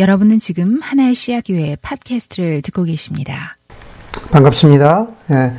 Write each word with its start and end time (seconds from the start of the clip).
여러분은 0.00 0.38
지금 0.38 0.80
하나의 0.80 1.14
씨앗교회 1.14 1.76
팟캐스트를 1.82 2.62
듣고 2.62 2.84
계십니다. 2.84 3.58
반갑습니다. 4.32 5.06
예. 5.30 5.52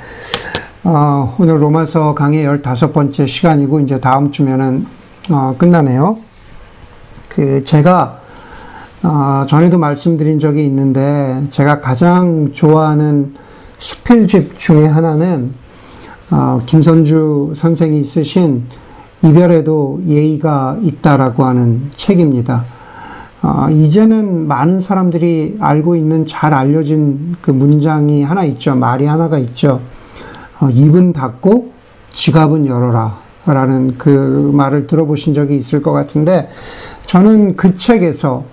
어, 0.83 1.35
오늘 1.37 1.61
로마서 1.61 2.15
강의 2.15 2.47
15번째 2.47 3.27
시간이고, 3.27 3.81
이제 3.81 3.99
다음 3.99 4.31
주면은, 4.31 4.87
어, 5.29 5.53
끝나네요. 5.59 6.17
그, 7.29 7.63
제가, 7.63 8.19
어, 9.03 9.45
전에도 9.47 9.77
말씀드린 9.77 10.39
적이 10.39 10.65
있는데, 10.65 11.43
제가 11.49 11.79
가장 11.79 12.51
좋아하는 12.51 13.35
수필집 13.77 14.57
중에 14.57 14.87
하나는, 14.87 15.53
어, 16.31 16.57
김선주 16.65 17.53
선생이 17.55 18.03
쓰신 18.03 18.65
이별에도 19.23 20.01
예의가 20.07 20.79
있다라고 20.81 21.45
하는 21.45 21.91
책입니다. 21.93 22.80
어, 23.43 23.67
이제는 23.71 24.47
많은 24.47 24.79
사람들이 24.79 25.57
알고 25.59 25.95
있는 25.95 26.25
잘 26.25 26.53
알려진 26.53 27.35
그 27.41 27.49
문장이 27.49 28.23
하나 28.23 28.43
있죠. 28.45 28.75
말이 28.75 29.05
하나가 29.05 29.39
있죠. 29.39 29.81
어, 30.59 30.69
입은 30.69 31.13
닫고 31.13 31.71
지갑은 32.11 32.67
열어라. 32.67 33.19
라는 33.43 33.97
그 33.97 34.51
말을 34.53 34.85
들어보신 34.85 35.33
적이 35.33 35.57
있을 35.57 35.81
것 35.81 35.91
같은데, 35.91 36.49
저는 37.05 37.55
그 37.55 37.73
책에서 37.73 38.43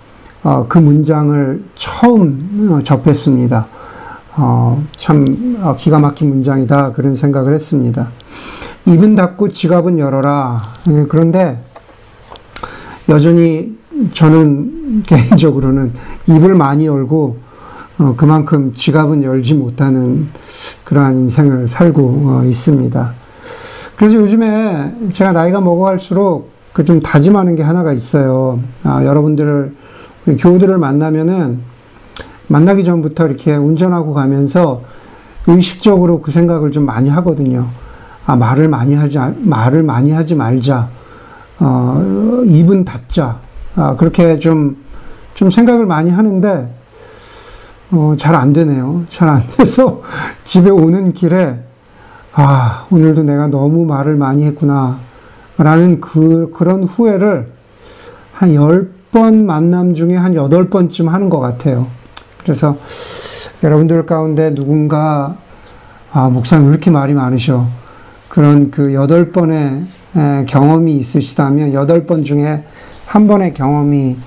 어, 0.42 0.64
그 0.66 0.78
문장을 0.78 1.64
처음 1.74 2.70
어, 2.70 2.82
접했습니다. 2.82 3.66
어, 4.38 4.82
참 4.96 5.58
어, 5.60 5.74
기가 5.76 5.98
막힌 5.98 6.30
문장이다. 6.30 6.92
그런 6.92 7.14
생각을 7.14 7.52
했습니다. 7.52 8.08
입은 8.86 9.14
닫고 9.14 9.50
지갑은 9.50 9.98
열어라. 9.98 10.62
예, 10.88 11.04
그런데 11.08 11.60
여전히 13.08 13.77
저는 14.12 15.02
개인적으로는 15.06 15.92
입을 16.26 16.54
많이 16.54 16.86
열고 16.86 17.36
어, 17.98 18.14
그만큼 18.16 18.72
지갑은 18.72 19.22
열지 19.22 19.54
못하는 19.54 20.28
그러한 20.84 21.16
인생을 21.18 21.68
살고 21.68 22.02
어, 22.02 22.44
있습니다. 22.44 23.12
그래서 23.96 24.16
요즘에 24.16 24.94
제가 25.12 25.32
나이가 25.32 25.60
먹어갈수록 25.60 26.58
그 26.72 26.84
좀 26.84 27.00
다짐하는 27.00 27.56
게 27.56 27.64
하나가 27.64 27.92
있어요. 27.92 28.60
아, 28.84 29.04
여러분들을 29.04 29.74
교우들을 30.38 30.78
만나면은 30.78 31.60
만나기 32.46 32.84
전부터 32.84 33.26
이렇게 33.26 33.56
운전하고 33.56 34.14
가면서 34.14 34.82
의식적으로 35.48 36.20
그 36.22 36.30
생각을 36.30 36.70
좀 36.70 36.86
많이 36.86 37.08
하거든요. 37.08 37.68
아, 38.26 38.36
말을 38.36 38.68
많이 38.68 38.94
하지, 38.94 39.18
말을 39.38 39.82
많이 39.82 40.12
하지 40.12 40.36
말자. 40.36 40.88
어, 41.58 42.42
입은 42.46 42.84
닫자. 42.84 43.40
아, 43.78 43.94
그렇게 43.94 44.38
좀, 44.38 44.76
좀 45.34 45.50
생각을 45.50 45.86
많이 45.86 46.10
하는데, 46.10 46.68
어, 47.92 48.14
잘 48.18 48.34
안 48.34 48.52
되네요. 48.52 49.04
잘 49.08 49.28
안 49.28 49.40
돼서 49.46 50.02
집에 50.42 50.68
오는 50.68 51.12
길에, 51.12 51.60
아, 52.32 52.86
오늘도 52.90 53.22
내가 53.22 53.46
너무 53.46 53.84
말을 53.84 54.16
많이 54.16 54.44
했구나. 54.46 54.98
라는 55.58 56.00
그, 56.00 56.50
그런 56.54 56.82
후회를 56.82 57.52
한 58.32 58.50
10번 58.50 59.44
만남 59.44 59.94
중에 59.94 60.16
한 60.16 60.34
8번쯤 60.34 61.06
하는 61.06 61.30
것 61.30 61.38
같아요. 61.38 61.86
그래서 62.42 62.76
여러분들 63.62 64.06
가운데 64.06 64.54
누군가, 64.56 65.36
아, 66.12 66.28
목사님 66.28 66.66
왜 66.66 66.72
이렇게 66.72 66.90
말이 66.90 67.14
많으셔? 67.14 67.68
그런 68.28 68.72
그 68.72 68.88
8번의 68.88 70.46
경험이 70.46 70.96
있으시다면, 70.96 71.72
8번 71.72 72.24
중에 72.24 72.64
한 73.08 73.26
번의 73.26 73.54
경험이 73.54 74.18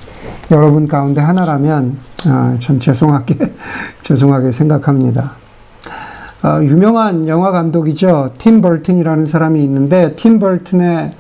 여러분 0.50 0.88
가운데 0.88 1.22
하나라면 1.22 2.00
아, 2.28 2.58
참 2.60 2.80
죄송하게 2.80 3.38
죄송하게 4.02 4.52
생각합니다. 4.52 5.34
아, 6.42 6.60
유명한 6.64 7.28
영화 7.28 7.52
감독이죠. 7.52 8.32
팀 8.40 8.60
벌튼이라는 8.60 9.28
사람이 9.28 9.64
있는데 9.64 10.16
팀 10.16 10.40
벌튼의 10.40 11.14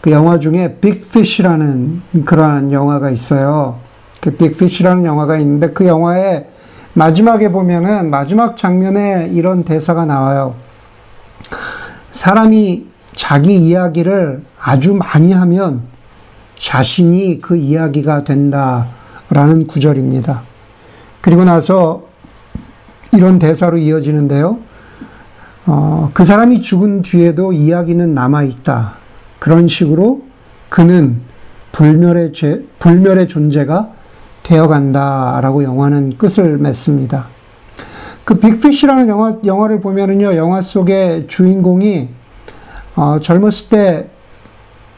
그 0.00 0.10
영화 0.10 0.38
중에 0.38 0.78
빅피쉬라는 0.80 2.24
그러한 2.24 2.72
영화가 2.72 3.10
있어요. 3.10 3.76
그 4.22 4.30
빅피쉬라는 4.30 5.04
영화가 5.04 5.36
있는데 5.36 5.72
그 5.72 5.86
영화의 5.86 6.46
마지막에 6.94 7.50
보면은 7.50 8.08
마지막 8.08 8.56
장면에 8.56 9.28
이런 9.34 9.64
대사가 9.64 10.06
나와요. 10.06 10.54
사람이 12.12 12.86
자기 13.14 13.54
이야기를 13.54 14.42
아주 14.58 14.94
많이 14.94 15.34
하면 15.34 15.95
자신이 16.56 17.40
그 17.40 17.56
이야기가 17.56 18.24
된다라는 18.24 19.66
구절입니다. 19.68 20.42
그리고 21.20 21.44
나서 21.44 22.04
이런 23.12 23.38
대사로 23.38 23.78
이어지는데요. 23.78 24.58
어, 25.66 26.10
그 26.14 26.24
사람이 26.24 26.60
죽은 26.60 27.02
뒤에도 27.02 27.52
이야기는 27.52 28.14
남아있다. 28.14 28.94
그런 29.38 29.68
식으로 29.68 30.22
그는 30.68 31.20
불멸의, 31.72 32.32
죄, 32.32 32.64
불멸의 32.78 33.28
존재가 33.28 33.90
되어간다라고 34.42 35.64
영화는 35.64 36.16
끝을 36.16 36.56
맺습니다. 36.58 37.26
그 38.24 38.38
빅피쉬라는 38.38 39.08
영화, 39.08 39.36
영화를 39.44 39.80
보면은요, 39.80 40.36
영화 40.36 40.62
속의 40.62 41.26
주인공이 41.26 42.08
어, 42.96 43.18
젊었을 43.20 43.68
때 43.68 44.08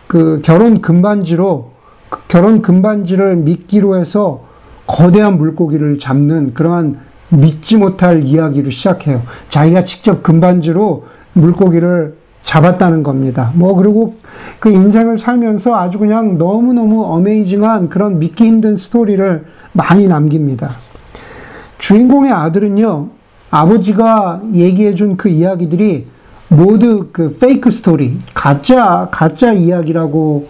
그 0.08 0.40
결혼 0.42 0.80
금반지로 0.80 1.70
그 2.08 2.20
결혼 2.26 2.62
금반지를 2.62 3.36
미끼로 3.36 3.96
해서 3.96 4.44
거대한 4.86 5.36
물고기를 5.36 5.98
잡는 5.98 6.54
그러한 6.54 6.98
믿지 7.28 7.76
못할 7.76 8.22
이야기로 8.22 8.70
시작해요. 8.70 9.22
자기가 9.48 9.82
직접 9.82 10.22
금반지로 10.22 11.04
물고기를 11.34 12.16
잡았다는 12.40 13.02
겁니다. 13.02 13.52
뭐, 13.54 13.74
그리고 13.74 14.16
그 14.58 14.70
인생을 14.70 15.18
살면서 15.18 15.76
아주 15.76 15.98
그냥 15.98 16.38
너무너무 16.38 17.04
어메이징한 17.04 17.90
그런 17.90 18.18
믿기 18.18 18.44
힘든 18.44 18.76
스토리를 18.76 19.44
많이 19.72 20.08
남깁니다. 20.08 20.70
주인공의 21.76 22.32
아들은요, 22.32 23.08
아버지가 23.50 24.42
얘기해 24.54 24.94
준 24.94 25.18
그 25.18 25.28
이야기들이 25.28 26.06
모두 26.48 27.08
그 27.12 27.36
페이크 27.38 27.70
스토리, 27.70 28.18
가짜, 28.34 29.08
가짜 29.10 29.52
이야기라고 29.52 30.48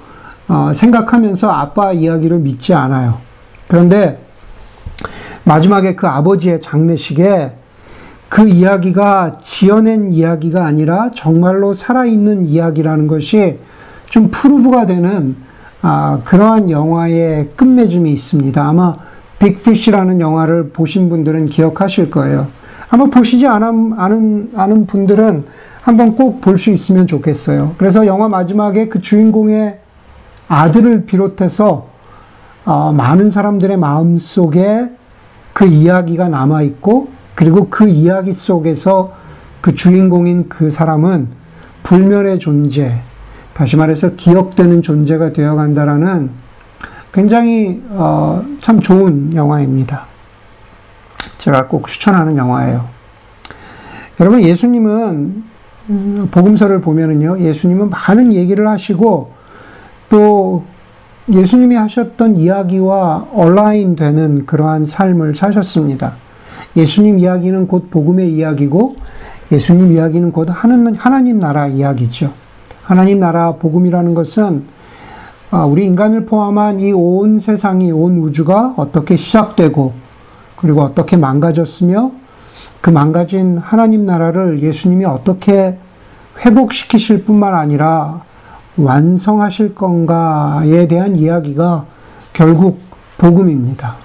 어, 0.48 0.72
생각하면서 0.74 1.50
아빠 1.50 1.92
이야기를 1.92 2.38
믿지 2.38 2.72
않아요. 2.72 3.18
그런데 3.66 4.18
마지막에 5.44 5.94
그 5.94 6.06
아버지의 6.06 6.60
장례식에 6.60 7.52
그 8.28 8.48
이야기가 8.48 9.38
지어낸 9.40 10.12
이야기가 10.12 10.64
아니라 10.64 11.10
정말로 11.14 11.74
살아있는 11.74 12.46
이야기라는 12.46 13.06
것이 13.06 13.58
좀 14.08 14.30
프루브가 14.30 14.86
되는 14.86 15.36
아, 15.80 16.20
그러한 16.24 16.70
영화의 16.70 17.50
끝맺음이 17.56 18.12
있습니다. 18.12 18.62
아마 18.62 18.96
빅피쉬라는 19.38 20.20
영화를 20.20 20.70
보신 20.70 21.08
분들은 21.08 21.46
기억하실 21.46 22.10
거예요. 22.10 22.48
아마 22.90 23.04
보시지 23.06 23.46
않은, 23.46 23.94
않은, 23.96 24.52
않은 24.54 24.86
분들은 24.86 25.44
한번 25.82 26.14
꼭 26.16 26.40
볼 26.40 26.58
수 26.58 26.70
있으면 26.70 27.06
좋겠어요. 27.06 27.74
그래서 27.78 28.06
영화 28.06 28.28
마지막에 28.28 28.88
그 28.88 29.00
주인공의 29.00 29.78
아들을 30.48 31.06
비롯해서 31.06 31.88
어, 32.64 32.92
많은 32.92 33.30
사람들의 33.30 33.76
마음 33.78 34.18
속에 34.18 34.90
그 35.52 35.64
이야기가 35.66 36.28
남아 36.28 36.62
있고 36.62 37.08
그리고 37.34 37.68
그 37.70 37.88
이야기 37.88 38.32
속에서 38.32 39.12
그 39.60 39.74
주인공인 39.74 40.48
그 40.48 40.70
사람은 40.70 41.28
불멸의 41.82 42.38
존재, 42.38 43.02
다시 43.54 43.76
말해서 43.76 44.14
기억되는 44.16 44.82
존재가 44.82 45.32
되어 45.32 45.54
간다라는 45.54 46.30
굉장히 47.12 47.82
어, 47.90 48.44
참 48.60 48.80
좋은 48.80 49.34
영화입니다. 49.34 50.06
제가 51.38 51.68
꼭 51.68 51.86
추천하는 51.86 52.36
영화예요. 52.36 52.84
여러분 54.20 54.42
예수님은 54.42 55.44
복음서를 56.30 56.80
보면은요, 56.80 57.38
예수님은 57.40 57.90
많은 57.90 58.32
얘기를 58.34 58.68
하시고 58.68 59.30
또 60.10 60.64
예수님이 61.30 61.76
하셨던 61.76 62.36
이야기와 62.36 63.28
얼라인 63.34 63.96
되는 63.96 64.44
그러한 64.46 64.84
삶을 64.84 65.34
사셨습니다. 65.34 66.14
예수님 66.76 67.18
이야기는 67.18 67.66
곧 67.68 67.90
복음의 67.90 68.32
이야기고 68.34 68.96
예수님 69.52 69.92
이야기는 69.92 70.32
곧 70.32 70.48
하나님 70.50 71.38
나라 71.38 71.66
이야기죠. 71.66 72.32
하나님 72.82 73.20
나라 73.20 73.52
복음이라는 73.52 74.14
것은 74.14 74.64
아, 75.50 75.64
우리 75.64 75.86
인간을 75.86 76.26
포함한 76.26 76.80
이 76.80 76.92
온 76.92 77.38
세상이 77.38 77.90
온 77.92 78.18
우주가 78.18 78.74
어떻게 78.76 79.16
시작되고 79.16 80.07
그리고 80.58 80.82
어떻게 80.82 81.16
망가졌으며 81.16 82.10
그 82.80 82.90
망가진 82.90 83.58
하나님 83.58 84.06
나라를 84.06 84.62
예수님이 84.62 85.04
어떻게 85.04 85.78
회복시키실 86.44 87.24
뿐만 87.24 87.54
아니라 87.54 88.22
완성하실 88.76 89.74
건가에 89.74 90.86
대한 90.86 91.16
이야기가 91.16 91.86
결국 92.32 92.80
복음입니다. 93.18 93.96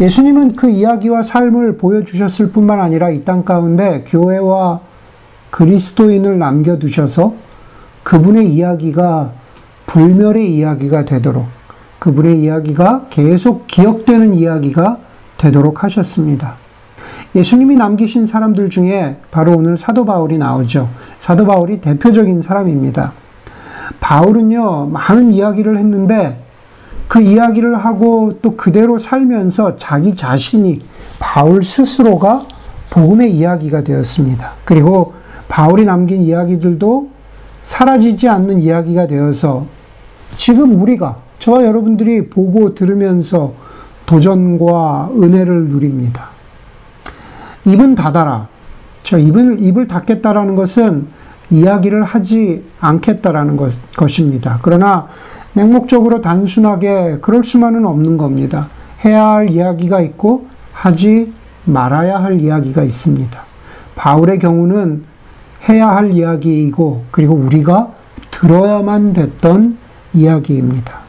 예수님은 0.00 0.56
그 0.56 0.68
이야기와 0.68 1.22
삶을 1.22 1.76
보여주셨을 1.76 2.50
뿐만 2.50 2.80
아니라 2.80 3.10
이 3.10 3.22
땅 3.22 3.44
가운데 3.44 4.04
교회와 4.08 4.80
그리스도인을 5.50 6.38
남겨두셔서 6.38 7.34
그분의 8.02 8.48
이야기가 8.52 9.32
불멸의 9.86 10.56
이야기가 10.56 11.04
되도록 11.04 11.46
그분의 11.98 12.40
이야기가 12.42 13.06
계속 13.10 13.66
기억되는 13.68 14.34
이야기가 14.34 14.98
되도록 15.42 15.82
하셨습니다. 15.82 16.54
예수님이 17.34 17.74
남기신 17.74 18.26
사람들 18.26 18.70
중에 18.70 19.16
바로 19.32 19.56
오늘 19.56 19.76
사도 19.76 20.04
바울이 20.04 20.38
나오죠. 20.38 20.88
사도 21.18 21.46
바울이 21.46 21.80
대표적인 21.80 22.42
사람입니다. 22.42 23.12
바울은요, 23.98 24.86
많은 24.86 25.32
이야기를 25.32 25.78
했는데 25.78 26.40
그 27.08 27.20
이야기를 27.20 27.74
하고 27.76 28.38
또 28.40 28.56
그대로 28.56 28.98
살면서 28.98 29.74
자기 29.76 30.14
자신이 30.14 30.82
바울 31.18 31.64
스스로가 31.64 32.46
복음의 32.90 33.34
이야기가 33.34 33.82
되었습니다. 33.82 34.52
그리고 34.64 35.14
바울이 35.48 35.84
남긴 35.84 36.22
이야기들도 36.22 37.10
사라지지 37.62 38.28
않는 38.28 38.60
이야기가 38.60 39.08
되어서 39.08 39.66
지금 40.36 40.80
우리가 40.80 41.18
저와 41.38 41.64
여러분들이 41.64 42.28
보고 42.28 42.74
들으면서 42.74 43.54
도전과 44.12 45.12
은혜를 45.16 45.68
누립니다. 45.68 46.28
입은 47.64 47.94
닫아라. 47.94 48.46
저 48.98 49.16
입을, 49.16 49.62
입을 49.62 49.86
닫겠다라는 49.86 50.54
것은 50.54 51.06
이야기를 51.48 52.04
하지 52.04 52.62
않겠다라는 52.78 53.56
것, 53.56 53.72
것입니다. 53.96 54.58
그러나 54.60 55.08
맹목적으로 55.54 56.20
단순하게 56.20 57.20
그럴 57.22 57.42
수만은 57.42 57.86
없는 57.86 58.18
겁니다. 58.18 58.68
해야 59.02 59.28
할 59.28 59.48
이야기가 59.48 60.02
있고 60.02 60.46
하지 60.74 61.32
말아야 61.64 62.22
할 62.22 62.38
이야기가 62.38 62.82
있습니다. 62.82 63.44
바울의 63.94 64.38
경우는 64.40 65.04
해야 65.70 65.88
할 65.88 66.10
이야기이고 66.10 67.04
그리고 67.10 67.34
우리가 67.34 67.92
들어야만 68.30 69.14
됐던 69.14 69.78
이야기입니다. 70.12 71.01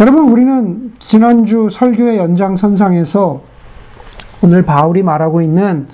여러분, 0.00 0.30
우리는 0.30 0.92
지난주 0.98 1.68
설교의 1.70 2.16
연장선상에서 2.16 3.42
오늘 4.40 4.62
바울이 4.64 5.02
말하고 5.02 5.42
있는 5.42 5.88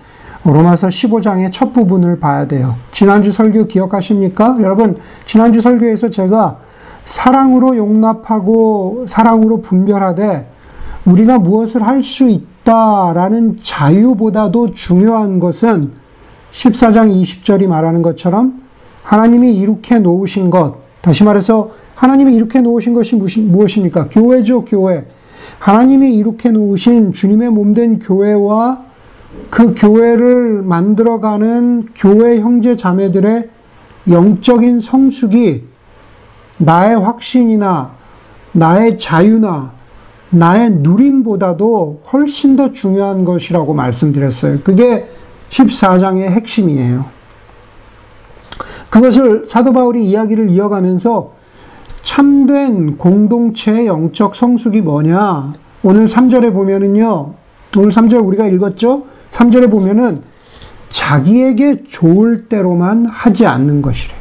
로마서 0.45 0.87
15장의 0.87 1.51
첫 1.51 1.73
부분을 1.73 2.21
봐야 2.21 2.47
돼요. 2.47 2.77
지난주 2.93 3.33
설교 3.33 3.67
기억하십니까? 3.67 4.59
여러분, 4.61 4.97
지난주 5.27 5.61
설교에서 5.61 6.09
제가 6.09 6.59
사랑으로 7.05 7.77
용납하고 7.77 9.07
사랑으로 9.09 9.61
분별하되 9.61 10.53
우리가 11.05 11.41
무엇을 11.41 11.85
할 11.85 12.01
수 12.01 12.29
있다라는 12.29 13.57
자유보다도 13.57 14.71
중요한 14.71 15.41
것은 15.41 15.91
14장 16.53 17.11
20절이 17.11 17.67
말하는 17.67 18.03
것처럼 18.03 18.63
하나님이 19.03 19.57
이룩해 19.57 19.99
놓으신 19.99 20.51
것, 20.51 20.77
다시 21.01 21.25
말해서 21.25 21.71
하나님이 21.97 22.37
이룩해 22.37 22.61
놓으신 22.61 22.95
것이 22.95 23.17
무엇입니까? 23.41 24.09
교회죠, 24.11 24.65
교회. 24.67 25.07
하나님이 25.59 26.15
이룩해 26.17 26.51
놓으신 26.53 27.13
주님의 27.13 27.51
몸된 27.51 27.99
교회와 27.99 28.85
그 29.51 29.75
교회를 29.75 30.63
만들어가는 30.63 31.89
교회 31.95 32.39
형제 32.39 32.77
자매들의 32.77 33.49
영적인 34.11 34.81
성숙이 34.81 35.65
나의 36.59 36.99
확신이나 36.99 37.93
나의 38.53 38.99
자유나 38.99 39.73
나의 40.31 40.71
누림보다도 40.71 42.01
훨씬 42.13 42.57
더 42.57 42.73
중요한 42.73 43.25
것이라고 43.25 43.73
말씀드렸어요. 43.73 44.61
그게 44.65 45.07
14장의 45.49 46.29
핵심이에요. 46.29 47.07
그것을 48.91 49.45
사도 49.47 49.73
바울이 49.73 50.05
이야기를 50.07 50.51
이어가면서 50.51 51.37
참된 52.07 52.97
공동체의 52.99 53.89
영적 53.89 54.37
성숙이 54.37 54.81
뭐냐? 54.81 55.53
오늘 55.83 56.07
3절에 56.07 56.53
보면은요. 56.53 57.35
오늘 57.77 57.91
3절 57.91 58.25
우리가 58.25 58.47
읽었죠? 58.47 59.07
3절에 59.33 59.69
보면은 59.69 60.23
자기에게 60.89 61.83
좋을 61.83 62.47
대로만 62.49 63.07
하지 63.07 63.45
않는 63.45 63.83
것이래요. 63.83 64.17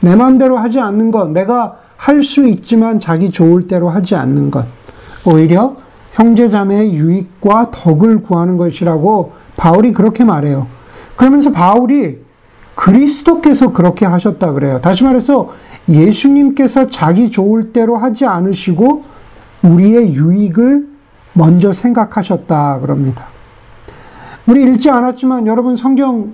내 0.00 0.16
마음대로 0.16 0.58
하지 0.58 0.80
않는 0.80 1.12
것, 1.12 1.30
내가 1.30 1.76
할 1.96 2.24
수 2.24 2.48
있지만 2.48 2.98
자기 2.98 3.30
좋을 3.30 3.68
대로 3.68 3.88
하지 3.90 4.16
않는 4.16 4.50
것. 4.50 4.66
오히려 5.24 5.76
형제자매의 6.14 6.94
유익과 6.94 7.70
덕을 7.70 8.22
구하는 8.22 8.56
것이라고 8.56 9.34
바울이 9.56 9.92
그렇게 9.92 10.24
말해요. 10.24 10.66
그러면서 11.14 11.52
바울이 11.52 12.18
그리스도께서 12.74 13.72
그렇게 13.72 14.04
하셨다 14.04 14.52
그래요. 14.52 14.80
다시 14.80 15.04
말해서 15.04 15.50
예수님께서 15.88 16.86
자기 16.86 17.30
좋을 17.30 17.72
대로 17.72 17.96
하지 17.96 18.26
않으시고 18.26 19.04
우리의 19.62 20.14
유익을 20.14 20.86
먼저 21.32 21.72
생각하셨다 21.72 22.80
그럽니다. 22.80 23.28
우리 24.46 24.62
읽지 24.62 24.90
않았지만 24.90 25.46
여러분 25.46 25.76
성경 25.76 26.32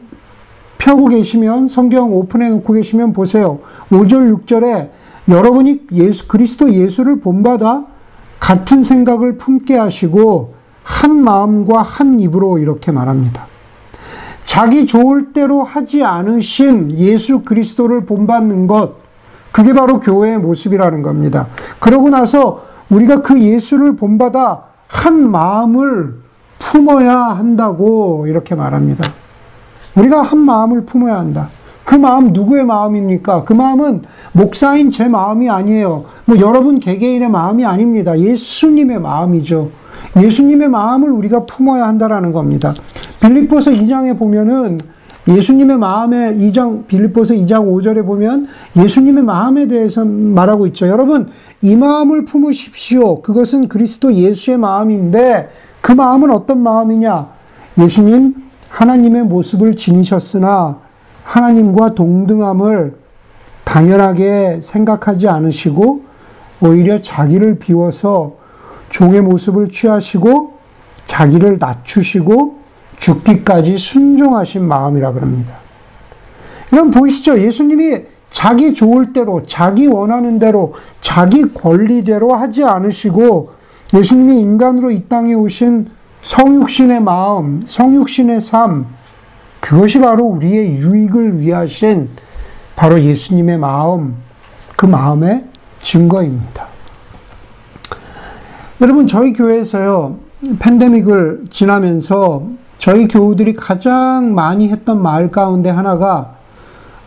펴고 0.79 1.09
계시면 1.09 1.69
성경 1.69 2.12
오픈해 2.12 2.51
놓고 2.51 2.75
계시면 2.75 3.12
보세요. 3.12 3.61
5절 3.91 4.45
6절에 4.45 4.91
여러분이 5.29 5.87
예수 5.93 6.29
그리스도 6.29 6.73
예수를 6.73 7.21
본받아 7.21 7.87
같은 8.39 8.83
생각을 8.83 9.39
품게 9.39 9.77
하시고 9.77 10.55
한 10.83 11.17
마음과 11.23 11.81
한 11.81 12.21
입으로 12.21 12.59
이렇게 12.59 12.93
말합니다. 12.93 13.47
자기 14.43 14.85
좋을 14.85 15.33
대로 15.33 15.62
하지 15.62 16.05
않으신 16.05 16.99
예수 16.99 17.41
그리스도를 17.41 18.05
본받는 18.05 18.67
것, 18.67 19.04
그게 19.55 19.73
바로 19.73 20.01
교회의 20.01 20.39
모습이라는 20.39 21.03
겁니다. 21.03 21.47
그러고 21.79 22.11
나서 22.11 22.65
우리가 22.91 23.23
그 23.23 23.41
예수를 23.41 23.95
본받아 23.95 24.65
한 24.89 25.31
마음을 25.31 26.17
품어야 26.59 27.17
한다고 27.17 28.27
이렇게 28.27 28.56
말합니다. 28.56 29.05
우리가 29.95 30.23
한 30.23 30.41
마음을 30.41 30.85
품어야 30.85 31.17
한다. 31.17 31.51
그 31.85 31.95
마음 31.95 32.33
누구의 32.33 32.65
마음입니까? 32.65 33.45
그 33.45 33.53
마음은 33.53 34.03
목사인 34.33 34.91
제 34.91 35.06
마음이 35.06 35.49
아니에요. 35.49 36.07
뭐 36.25 36.37
여러분 36.41 36.81
개개인의 36.81 37.31
마음이 37.31 37.65
아닙니다. 37.65 38.19
예수님의 38.19 39.00
마음이죠. 39.00 39.71
예수님의 40.21 40.69
마음을 40.69 41.11
우리가 41.11 41.47
품어야 41.47 41.87
한다라는 41.87 42.33
겁니다. 42.33 42.75
빌립보서 43.21 43.71
2장에 43.71 44.19
보면은 44.19 44.81
예수님의 45.26 45.78
마음에 45.78 46.35
2장 46.37 46.87
빌립보서 46.87 47.35
2장 47.35 47.66
5절에 47.66 48.04
보면 48.04 48.47
예수님의 48.76 49.23
마음에 49.23 49.66
대해서 49.66 50.04
말하고 50.04 50.66
있죠. 50.69 50.87
여러분 50.88 51.28
이 51.62 51.76
마음을 51.76 52.25
품으십시오. 52.25 53.23
그것은 53.23 53.69
그리스도 53.69 54.12
예수의 54.12 54.59
마음인데 54.59 55.49
그 55.81 55.93
마음은 55.93 56.31
어떤 56.31 56.61
마음이냐? 56.61 57.28
예수님 57.78 58.35
하나님의 58.69 59.25
모습을 59.25 59.76
지니셨으나 59.76 60.78
하나님과 61.25 61.95
동등함을 61.95 62.97
당연하게 63.64 64.61
생각하지 64.62 65.28
않으시고 65.28 66.02
오히려 66.61 67.00
자기를 67.00 67.59
비워서 67.59 68.37
종의 68.90 69.23
모습을 69.23 69.69
취하시고 69.69 70.54
자기를 71.04 71.57
낮추시고 71.59 72.63
죽기까지 72.97 73.79
순종하신 73.79 74.67
마음이라 74.67 75.13
그럽니다. 75.13 75.59
여러분 76.73 76.91
보이시죠? 76.91 77.41
예수님이 77.41 78.03
자기 78.31 78.75
좋을 78.75 79.13
대로, 79.13 79.45
자기 79.47 79.87
원하는 79.87 80.41
대로, 80.41 80.75
자기 81.01 81.43
권리대로 81.55 82.35
하지 82.35 82.65
않으시고 82.65 83.53
예수님이 83.95 84.41
인간으로 84.41 84.91
이 84.91 85.05
땅에 85.09 85.35
오신 85.35 85.89
성육신의 86.23 87.01
마음, 87.01 87.63
성육신의 87.65 88.41
삶, 88.41 88.87
그것이 89.61 90.01
바로 90.01 90.25
우리의 90.25 90.73
유익을 90.73 91.41
위하신 91.41 92.09
바로 92.75 93.01
예수님의 93.01 93.59
마음, 93.59 94.17
그 94.77 94.87
마음의 94.87 95.45
증거입니다. 95.81 96.67
여러분, 98.81 99.07
저희 99.07 99.33
교회에서요, 99.33 100.19
팬데믹을 100.59 101.45
지나면서 101.51 102.49
저희 102.78 103.09
교우들이 103.09 103.54
가장 103.54 104.35
많이 104.35 104.69
했던 104.69 105.02
말 105.02 105.31
가운데 105.31 105.71
하나가 105.71 106.35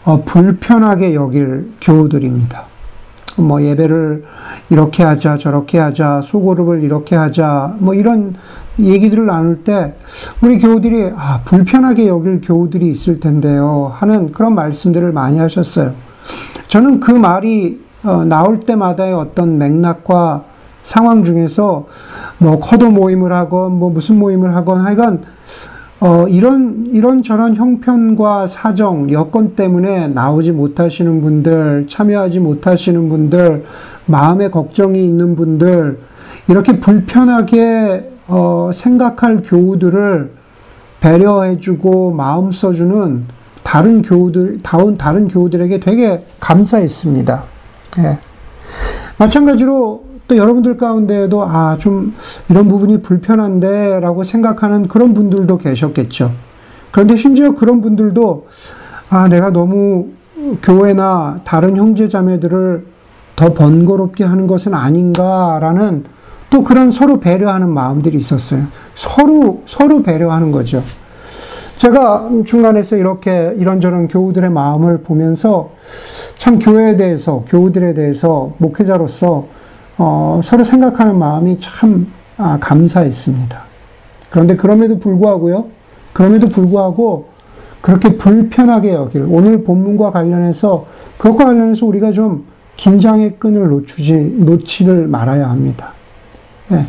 어, 0.04 0.24
불편하게 0.24 1.14
여길 1.14 1.74
교우들입니다. 1.82 2.66
뭐 3.38 3.62
예배를 3.62 4.24
이렇게 4.70 5.04
하자, 5.04 5.38
저렇게 5.38 5.78
하자, 5.78 6.22
소그룹을 6.24 6.82
이렇게 6.82 7.16
하자, 7.16 7.76
뭐 7.80 7.94
이런 7.94 8.36
얘기들을 8.80 9.26
나눌 9.26 9.64
때 9.64 9.96
우리 10.42 10.58
교우들이 10.60 11.12
아, 11.16 11.42
불편하게 11.46 12.08
여길 12.08 12.42
교우들이 12.42 12.90
있을 12.90 13.20
텐데요. 13.20 13.92
하는 13.96 14.32
그런 14.32 14.56
말씀들을 14.56 15.12
많이 15.12 15.40
하셨어요. 15.40 15.94
저는 16.68 17.00
그 17.00 17.12
말이 17.12 17.82
어, 18.04 18.24
나올 18.24 18.60
때마다의 18.60 19.14
어떤 19.14 19.58
맥락과 19.58 20.44
상황 20.84 21.24
중에서 21.24 21.86
뭐 22.38 22.60
커도 22.60 22.92
모임을 22.92 23.34
하건 23.34 23.74
뭐 23.74 23.90
무슨 23.90 24.18
모임을 24.20 24.56
하건 24.56 24.80
하여간 24.80 25.22
어, 26.00 26.28
이런, 26.28 26.90
이런 26.94 27.24
저런 27.24 27.56
형편과 27.56 28.48
사정, 28.48 29.12
여건 29.12 29.56
때문에 29.56 30.10
나오지 30.10 30.52
못하시는 30.52 31.22
분들, 31.22 31.88
참여하지 31.90 32.40
못하시는 32.40 33.10
분들, 33.10 33.66
마음에 34.06 34.50
걱정이 34.50 35.04
있는 35.04 35.36
분들, 35.36 36.00
이렇게 36.50 36.80
불편하게, 36.80 38.12
어, 38.28 38.70
생각할 38.74 39.42
교우들을 39.44 40.32
배려해주고 41.00 42.12
마음 42.12 42.52
써주는 42.52 43.26
다른 43.64 44.02
교우들, 44.02 44.60
다운 44.64 44.98
다른 44.98 45.28
교우들에게 45.28 45.80
되게 45.80 46.24
감사했습니다. 46.40 47.44
예. 48.00 48.20
마찬가지로 49.18 50.07
또 50.28 50.36
여러분들 50.36 50.78
가운데에도 50.78 51.44
아, 51.44 51.78
좀 51.80 52.14
이런 52.50 52.68
부분이 52.68 53.02
불편한데 53.02 54.00
라고 54.02 54.24
생각하는 54.24 54.88
그런 54.88 55.14
분들도 55.14 55.58
계셨겠죠. 55.58 56.32
그런데 56.92 57.16
심지어 57.16 57.56
그런 57.56 57.82
분들도 57.82 58.48
아, 59.10 59.30
내가 59.30 59.52
너무 59.52 60.10
교회나 60.62 61.42
다른 61.44 61.78
형제 61.78 62.08
자매들을 62.08 62.86
더 63.36 63.54
번거롭게 63.54 64.24
하는 64.24 64.48
것은 64.48 64.74
아닌가라는 64.74 66.04
또 66.50 66.64
그런 66.64 66.92
서로 66.92 67.20
배려하는 67.20 67.70
마음들이 67.70 68.18
있었어요. 68.18 68.64
서로, 68.96 69.62
서로 69.66 70.02
배려하는 70.02 70.52
거죠. 70.52 70.82
제가 71.76 72.30
중간에서 72.46 72.98
이렇게 72.98 73.54
이런저런 73.58 74.08
교우들의 74.08 74.50
마음을 74.50 75.04
보면서 75.04 75.72
참 76.36 76.58
교회에 76.58 76.96
대해서, 76.96 77.44
교우들에 77.48 77.94
대해서 77.94 78.54
목회자로서 78.58 79.57
어, 79.98 80.40
서로 80.44 80.64
생각하는 80.64 81.18
마음이 81.18 81.60
참 81.60 82.12
아, 82.38 82.58
감사했습니다. 82.60 83.64
그런데 84.30 84.56
그럼에도 84.56 85.00
불구하고요, 85.00 85.68
그럼에도 86.14 86.50
불구하고 86.50 87.30
그렇게 87.82 88.18
불편하게 88.18 88.94
여길 88.94 89.28
오늘 89.30 89.64
본문과 89.64 90.12
관련해서 90.12 90.86
그것과 91.18 91.46
관련해서 91.46 91.86
우리가 91.86 92.12
좀 92.12 92.46
긴장의 92.76 93.38
끈을 93.40 93.70
놓치지 93.70 94.36
놓지를 94.40 95.08
말아야 95.08 95.50
합니다. 95.50 95.94
예. 96.72 96.86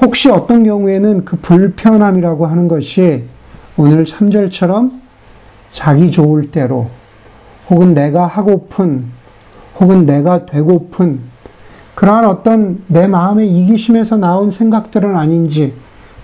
혹시 0.00 0.30
어떤 0.30 0.64
경우에는 0.64 1.24
그 1.24 1.36
불편함이라고 1.36 2.46
하는 2.46 2.68
것이 2.68 3.24
오늘 3.78 4.04
3절처럼 4.04 4.92
자기 5.68 6.10
좋을 6.10 6.50
대로 6.50 6.90
혹은 7.70 7.94
내가 7.94 8.26
하고픈 8.26 9.06
혹은 9.80 10.06
내가 10.06 10.44
되고픈 10.46 11.20
그러한 11.96 12.26
어떤 12.26 12.82
내 12.88 13.06
마음의 13.06 13.50
이기심에서 13.50 14.18
나온 14.18 14.50
생각들은 14.50 15.16
아닌지, 15.16 15.74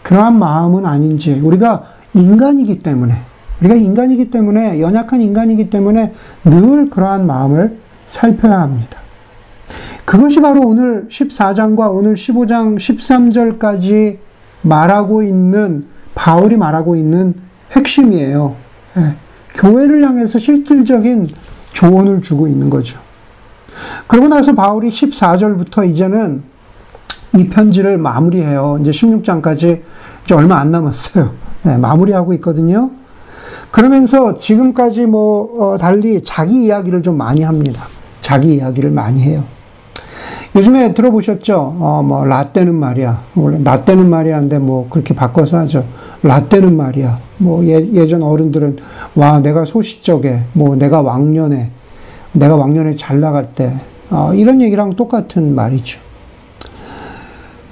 그러한 0.02 0.38
마음은 0.38 0.84
아닌지, 0.84 1.40
우리가 1.42 1.84
인간이기 2.12 2.80
때문에, 2.82 3.14
우리가 3.60 3.74
인간이기 3.74 4.30
때문에, 4.30 4.80
연약한 4.80 5.22
인간이기 5.22 5.70
때문에 5.70 6.12
늘 6.44 6.90
그러한 6.90 7.26
마음을 7.26 7.78
살펴야 8.06 8.60
합니다. 8.60 8.98
그것이 10.04 10.42
바로 10.42 10.60
오늘 10.60 11.06
14장과 11.08 11.94
오늘 11.94 12.14
15장 12.14 12.76
13절까지 12.76 14.18
말하고 14.60 15.22
있는, 15.22 15.84
바울이 16.14 16.58
말하고 16.58 16.96
있는 16.96 17.34
핵심이에요. 17.74 18.54
예, 18.98 19.14
교회를 19.54 20.06
향해서 20.06 20.38
실질적인 20.38 21.28
조언을 21.72 22.20
주고 22.20 22.46
있는 22.46 22.68
거죠. 22.68 23.00
그러고 24.06 24.28
나서 24.28 24.54
바울이 24.54 24.88
14절부터 24.88 25.88
이제는 25.88 26.42
이 27.36 27.48
편지를 27.48 27.98
마무리해요. 27.98 28.78
이제 28.80 28.90
16장까지 28.90 29.80
이제 30.24 30.34
얼마 30.34 30.56
안 30.58 30.70
남았어요. 30.70 31.32
네, 31.62 31.78
마무리하고 31.78 32.32
있거든요. 32.34 32.90
그러면서 33.70 34.34
지금까지 34.36 35.06
뭐, 35.06 35.72
어, 35.72 35.78
달리 35.78 36.22
자기 36.22 36.64
이야기를 36.64 37.02
좀 37.02 37.16
많이 37.16 37.42
합니다. 37.42 37.84
자기 38.20 38.56
이야기를 38.56 38.90
많이 38.90 39.22
해요. 39.22 39.44
요즘에 40.54 40.92
들어보셨죠? 40.92 41.76
어, 41.80 42.02
뭐, 42.04 42.24
라떼는 42.26 42.74
말이야. 42.74 43.22
원래, 43.34 43.58
라떼는 43.64 44.10
말이야 44.10 44.40
인데 44.40 44.58
뭐, 44.58 44.86
그렇게 44.90 45.14
바꿔서 45.14 45.56
하죠. 45.58 45.86
라떼는 46.22 46.76
말이야. 46.76 47.18
뭐, 47.38 47.64
예, 47.64 47.76
예전 47.94 48.22
어른들은, 48.22 48.76
와, 49.14 49.40
내가 49.40 49.64
소시적에, 49.64 50.42
뭐, 50.52 50.76
내가 50.76 51.00
왕년에, 51.00 51.70
내가 52.32 52.56
왕년에 52.56 52.94
잘 52.94 53.20
나갔대. 53.20 53.74
어, 54.10 54.32
이런 54.34 54.60
얘기랑 54.60 54.94
똑같은 54.94 55.54
말이죠. 55.54 56.00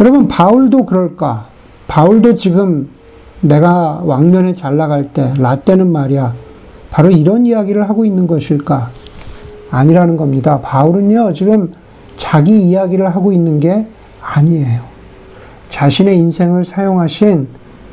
여러분, 0.01 0.29
바울도 0.29 0.87
그럴까? 0.87 1.49
바울도 1.87 2.35
지금 2.35 2.89
내가 3.41 4.01
왕년에 4.05 4.55
잘 4.55 4.77
나갈 4.77 5.13
때, 5.13 5.33
라떼는 5.39 5.91
말이야. 5.91 6.35
바로 6.91 7.11
이런 7.11 7.47
이야기를 7.47 7.89
하고 7.89 8.05
있는 8.05 8.27
것일까? 8.27 8.91
아니라는 9.71 10.17
겁니다. 10.17 10.61
바울은요, 10.61 11.33
지금 11.33 11.73
자기 12.17 12.61
이야기를 12.63 13.09
하고 13.09 13.33
있는 13.33 13.61
게 13.61 13.87
아니에요. 14.21 14.83
자신의 15.69 16.19
인생을 16.19 16.65
사용하신 16.65 17.49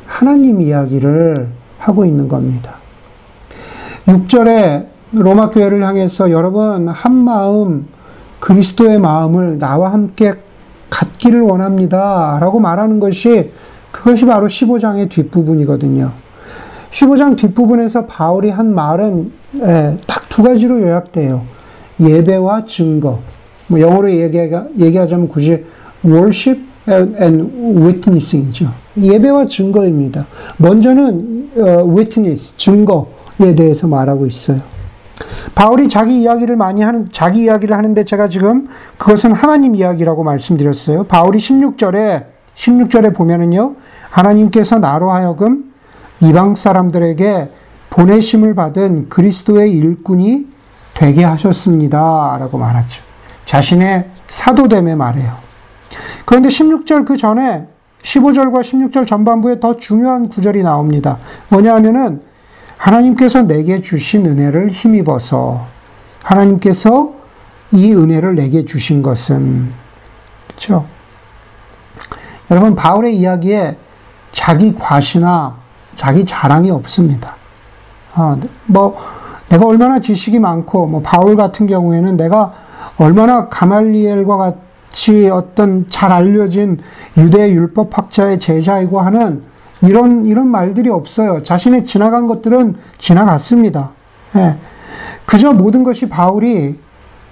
하나님 0.06 0.60
이야기를 0.60 1.48
하고 1.78 2.04
있는 2.04 2.28
겁니다. 2.28 2.76
6절에 4.06 4.86
로마 5.12 5.50
교회를 5.50 5.82
향해서 5.84 6.30
여러분 6.30 6.88
한 6.88 7.14
마음 7.14 7.86
그리스도의 8.40 8.98
마음을 8.98 9.58
나와 9.58 9.92
함께 9.92 10.34
갖기를 10.90 11.40
원합니다. 11.40 12.38
라고 12.40 12.60
말하는 12.60 13.00
것이 13.00 13.50
그것이 13.90 14.26
바로 14.26 14.46
15장의 14.46 15.08
뒷부분이거든요. 15.08 16.12
15장 16.90 17.36
뒷부분에서 17.36 18.06
바울이 18.06 18.50
한 18.50 18.74
말은 18.74 19.32
예, 19.62 19.98
딱두 20.06 20.42
가지로 20.42 20.80
요약돼요. 20.80 21.42
예배와 22.00 22.64
증거. 22.64 23.20
뭐 23.68 23.80
영어로 23.80 24.10
얘기하, 24.10 25.06
자면 25.06 25.28
굳이 25.28 25.64
worship 26.04 26.62
and 26.88 27.80
witnessing이죠. 27.80 28.72
예배와 28.96 29.46
증거입니다. 29.46 30.26
먼저는 30.58 31.50
어, 31.56 31.94
witness, 31.94 32.56
증거에 32.56 33.54
대해서 33.56 33.86
말하고 33.86 34.26
있어요. 34.26 34.77
바울이 35.54 35.88
자기 35.88 36.20
이야기를 36.20 36.56
많이 36.56 36.82
하는, 36.82 37.08
자기 37.10 37.42
이야기를 37.42 37.76
하는데 37.76 38.04
제가 38.04 38.28
지금 38.28 38.68
그것은 38.96 39.32
하나님 39.32 39.74
이야기라고 39.74 40.24
말씀드렸어요. 40.24 41.04
바울이 41.04 41.38
16절에, 41.38 42.26
16절에 42.54 43.14
보면은요, 43.14 43.76
하나님께서 44.10 44.78
나로 44.78 45.10
하여금 45.10 45.72
이방 46.20 46.54
사람들에게 46.54 47.50
보내심을 47.90 48.54
받은 48.54 49.08
그리스도의 49.08 49.72
일꾼이 49.72 50.46
되게 50.94 51.24
하셨습니다. 51.24 52.36
라고 52.38 52.58
말하죠. 52.58 53.02
자신의 53.44 54.10
사도됨에 54.28 54.94
말해요. 54.94 55.36
그런데 56.24 56.48
16절 56.48 57.06
그 57.06 57.16
전에 57.16 57.66
15절과 58.02 58.60
16절 58.60 59.06
전반부에 59.06 59.60
더 59.60 59.76
중요한 59.76 60.28
구절이 60.28 60.62
나옵니다. 60.62 61.18
뭐냐 61.48 61.74
하면은 61.76 62.22
하나님께서 62.78 63.42
내게 63.42 63.80
주신 63.80 64.24
은혜를 64.24 64.70
힘입어서 64.70 65.66
하나님께서 66.22 67.12
이 67.72 67.92
은혜를 67.92 68.34
내게 68.34 68.64
주신 68.64 69.02
것은 69.02 69.70
그렇죠? 70.46 70.86
여러분 72.50 72.74
바울의 72.74 73.16
이야기에 73.16 73.76
자기 74.30 74.74
과시나 74.74 75.56
자기 75.94 76.24
자랑이 76.24 76.70
없습니다. 76.70 77.36
어, 78.14 78.38
뭐 78.66 78.96
내가 79.48 79.66
얼마나 79.66 79.98
지식이 79.98 80.38
많고 80.38 80.86
뭐 80.86 81.02
바울 81.02 81.36
같은 81.36 81.66
경우에는 81.66 82.16
내가 82.16 82.52
얼마나 82.96 83.48
가말리엘과 83.48 84.36
같이 84.36 85.28
어떤 85.28 85.88
잘 85.88 86.12
알려진 86.12 86.78
유대 87.16 87.50
율법 87.50 87.96
학자의 87.96 88.38
제자이고 88.38 89.00
하는 89.00 89.42
이런, 89.82 90.24
이런 90.24 90.48
말들이 90.48 90.88
없어요. 90.88 91.42
자신의 91.42 91.84
지나간 91.84 92.26
것들은 92.26 92.76
지나갔습니다. 92.98 93.90
예. 94.36 94.58
그저 95.24 95.52
모든 95.52 95.84
것이 95.84 96.08
바울이 96.08 96.78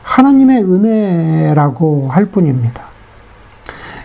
하나님의 0.02 0.62
은혜라고 0.62 2.08
할 2.08 2.26
뿐입니다. 2.26 2.84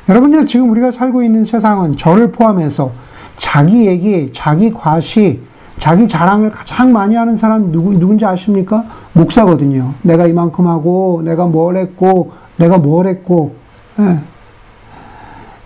여러분요, 0.10 0.46
지금 0.46 0.70
우리가 0.72 0.92
살고 0.92 1.24
있는 1.24 1.44
세상은 1.44 1.96
저를 1.96 2.32
포함해서 2.32 2.92
자기 3.36 3.86
얘기, 3.86 4.32
자기 4.32 4.72
과시, 4.72 5.42
자기 5.78 6.08
자랑을 6.08 6.50
가장 6.50 6.92
많이 6.92 7.16
하는 7.16 7.36
사람 7.36 7.72
누구, 7.72 7.92
누군지 7.94 8.26
아십니까? 8.26 8.86
목사거든요. 9.14 9.94
내가 10.02 10.26
이만큼 10.28 10.68
하고, 10.68 11.22
내가 11.24 11.46
뭘 11.46 11.78
했고, 11.78 12.32
내가 12.58 12.78
뭘 12.78 13.08
했고, 13.08 13.56
예. 14.00 14.20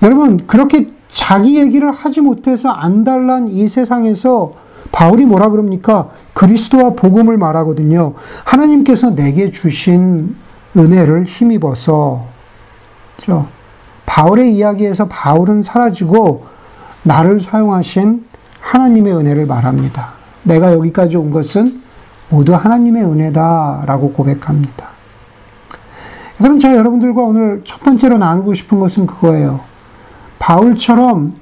여러분, 0.03 0.45
그렇게 0.45 0.87
자기 1.15 1.57
얘기를 1.57 1.89
하지 1.91 2.19
못해서 2.19 2.69
안달난 2.69 3.47
이 3.47 3.69
세상에서 3.69 4.51
바울이 4.91 5.25
뭐라 5.25 5.47
그럽니까? 5.49 6.09
그리스도와 6.33 6.89
복음을 6.89 7.37
말하거든요. 7.37 8.15
하나님께서 8.43 9.15
내게 9.15 9.49
주신 9.49 10.35
은혜를 10.75 11.23
힘입어서, 11.23 12.25
그렇죠? 13.15 13.47
바울의 14.05 14.53
이야기에서 14.55 15.07
바울은 15.07 15.61
사라지고 15.61 16.47
나를 17.03 17.39
사용하신 17.39 18.25
하나님의 18.59 19.15
은혜를 19.15 19.45
말합니다. 19.45 20.15
내가 20.43 20.73
여기까지 20.73 21.15
온 21.15 21.31
것은 21.31 21.81
모두 22.27 22.53
하나님의 22.53 23.05
은혜다라고 23.05 24.11
고백합니다. 24.11 24.89
여러분, 26.41 26.59
제가 26.59 26.75
여러분들과 26.75 27.21
오늘 27.21 27.61
첫 27.63 27.79
번째로 27.79 28.17
나누고 28.17 28.53
싶은 28.53 28.81
것은 28.81 29.07
그거예요. 29.07 29.74
바울처럼 30.45 31.33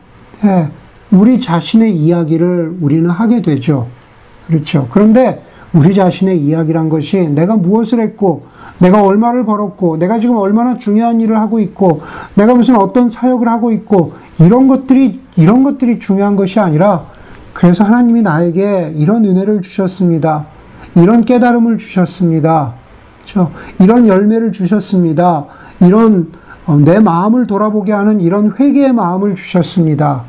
예, 0.46 0.70
우리 1.12 1.38
자신의 1.38 1.94
이야기를 1.94 2.78
우리는 2.80 3.10
하게 3.10 3.42
되죠. 3.42 3.88
그렇죠. 4.48 4.88
그런데 4.90 5.44
우리 5.74 5.94
자신의 5.94 6.40
이야기란 6.40 6.88
것이 6.88 7.28
내가 7.28 7.58
무엇을 7.58 8.00
했고, 8.00 8.46
내가 8.80 9.04
얼마를 9.04 9.44
벌었고, 9.44 9.98
내가 9.98 10.20
지금 10.20 10.38
얼마나 10.38 10.78
중요한 10.78 11.20
일을 11.20 11.38
하고 11.38 11.60
있고, 11.60 12.02
내가 12.36 12.54
무슨 12.54 12.78
어떤 12.78 13.10
사역을 13.10 13.48
하고 13.48 13.72
있고, 13.72 14.14
이런 14.40 14.70
것들이, 14.70 15.20
이런 15.36 15.64
것들이 15.64 16.00
중요한 16.00 16.38
것이 16.38 16.62
아니라, 16.62 17.06
그래서 17.52 17.84
하나님이 17.84 18.22
나에게 18.22 18.94
이런 18.96 19.26
은혜를 19.26 19.62
주셨습니다. 19.62 20.46
이런 20.96 21.26
깨달음을 21.26 21.78
주셨습니다. 21.78 22.76
그렇죠? 23.24 23.52
이런 23.80 24.08
열매를 24.08 24.54
주셨습니다. 24.54 25.46
이런 25.82 26.32
어, 26.32 26.43
내 26.86 27.00
마음을 27.00 27.46
돌아보게 27.46 27.92
하는 27.92 28.22
이런 28.22 28.54
회개의 28.58 28.94
마음을 28.94 29.36
주셨습니다. 29.36 30.24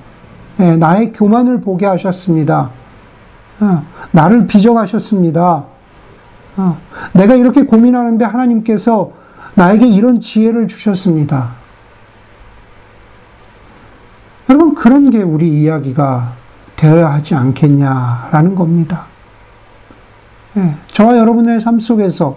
예, 0.60 0.76
나의 0.76 1.12
교만을 1.12 1.60
보게 1.60 1.86
하셨습니다. 1.86 2.70
어, 3.60 3.84
나를 4.10 4.46
빚어가셨습니다. 4.46 5.64
어, 6.56 6.78
내가 7.12 7.34
이렇게 7.34 7.64
고민하는데 7.64 8.24
하나님께서 8.24 9.12
나에게 9.54 9.86
이런 9.86 10.20
지혜를 10.20 10.66
주셨습니다. 10.68 11.50
여러분, 14.50 14.74
그런 14.74 15.10
게 15.10 15.22
우리 15.22 15.62
이야기가 15.62 16.32
되어야 16.76 17.12
하지 17.12 17.34
않겠냐라는 17.34 18.54
겁니다. 18.54 19.06
예, 20.56 20.74
저와 20.88 21.16
여러분의 21.18 21.60
삶 21.60 21.78
속에서 21.78 22.36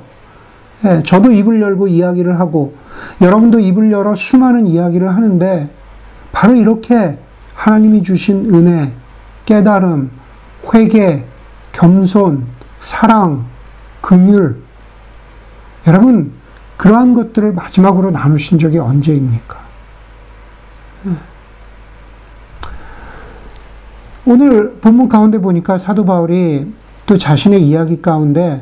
예, 0.86 1.02
저도 1.04 1.32
입을 1.32 1.62
열고 1.62 1.88
이야기를 1.88 2.40
하고 2.40 2.76
여러분도 3.22 3.60
입을 3.60 3.92
열어 3.92 4.16
수많은 4.16 4.68
이야기를 4.68 5.10
하는데 5.10 5.70
바로 6.32 6.56
이렇게 6.56 7.18
하나님이 7.56 8.04
주신 8.04 8.54
은혜, 8.54 8.94
깨달음, 9.46 10.12
회개, 10.74 11.26
겸손, 11.72 12.46
사랑, 12.80 13.46
긍휼 14.02 14.56
여러분 15.88 16.32
그러한 16.78 17.14
것들을 17.14 17.54
마지막으로 17.54 18.12
나누신 18.12 18.60
적이 18.60 18.80
언제입니까? 18.80 19.58
예. 21.08 21.12
오늘 24.26 24.74
본문 24.82 25.10
가운데 25.10 25.40
보니까 25.40 25.78
사도 25.78 26.06
바울이 26.06 26.72
또 27.06 27.18
자신의 27.18 27.64
이야기 27.64 28.02
가운데 28.02 28.62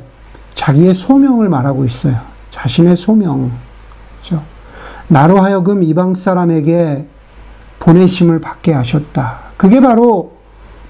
자기의 0.53 0.93
소명을 0.93 1.49
말하고 1.49 1.83
있어요. 1.85 2.21
자신의 2.51 2.95
소명. 2.95 3.51
그렇죠? 4.25 4.43
나로 5.07 5.39
하여금 5.39 5.83
이방 5.83 6.15
사람에게 6.15 7.05
보내심을 7.79 8.41
받게 8.41 8.73
하셨다. 8.73 9.39
그게 9.57 9.79
바로 9.79 10.31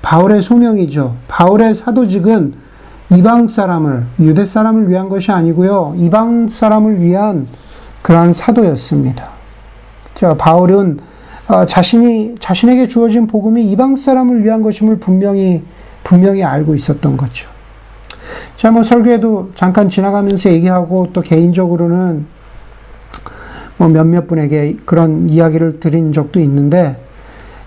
바울의 0.01 0.41
소명이죠. 0.41 1.15
바울의 1.27 1.75
사도직은 1.75 2.53
이방 3.11 3.47
사람을, 3.49 4.05
유대 4.19 4.45
사람을 4.45 4.89
위한 4.89 5.09
것이 5.09 5.31
아니고요. 5.31 5.95
이방 5.97 6.49
사람을 6.49 7.01
위한 7.01 7.47
그러한 8.01 8.33
사도였습니다. 8.33 9.29
자, 10.13 10.33
바울은 10.35 10.99
어, 11.47 11.65
자신이, 11.65 12.35
자신에게 12.39 12.87
주어진 12.87 13.27
복음이 13.27 13.63
이방 13.69 13.97
사람을 13.97 14.43
위한 14.43 14.63
것임을 14.63 14.97
분명히, 14.97 15.63
분명히 16.03 16.43
알고 16.43 16.73
있었던 16.73 17.17
거죠. 17.17 17.49
자, 18.55 18.71
뭐 18.71 18.81
설교에도 18.81 19.51
잠깐 19.53 19.87
지나가면서 19.87 20.49
얘기하고 20.49 21.09
또 21.13 21.21
개인적으로는 21.21 22.34
뭐 23.77 23.87
몇몇 23.87 24.27
분에게 24.27 24.77
그런 24.85 25.29
이야기를 25.29 25.79
드린 25.79 26.11
적도 26.11 26.39
있는데, 26.39 26.99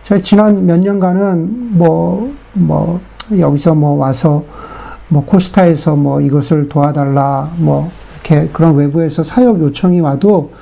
제가 0.03 0.21
지난 0.21 0.65
몇 0.65 0.79
년간은 0.79 1.77
뭐, 1.77 2.35
뭐, 2.55 3.01
여기서 3.37 3.75
뭐 3.75 3.97
와서 3.97 4.45
뭐 5.09 5.25
코스타에서 5.25 5.97
뭐 5.97 6.21
이것을 6.21 6.69
도와달라, 6.69 7.51
뭐 7.59 7.91
이렇게 8.15 8.49
그런 8.53 8.75
외부에서 8.75 9.23
사역 9.23 9.61
요청이 9.61 10.01
와도 10.01 10.53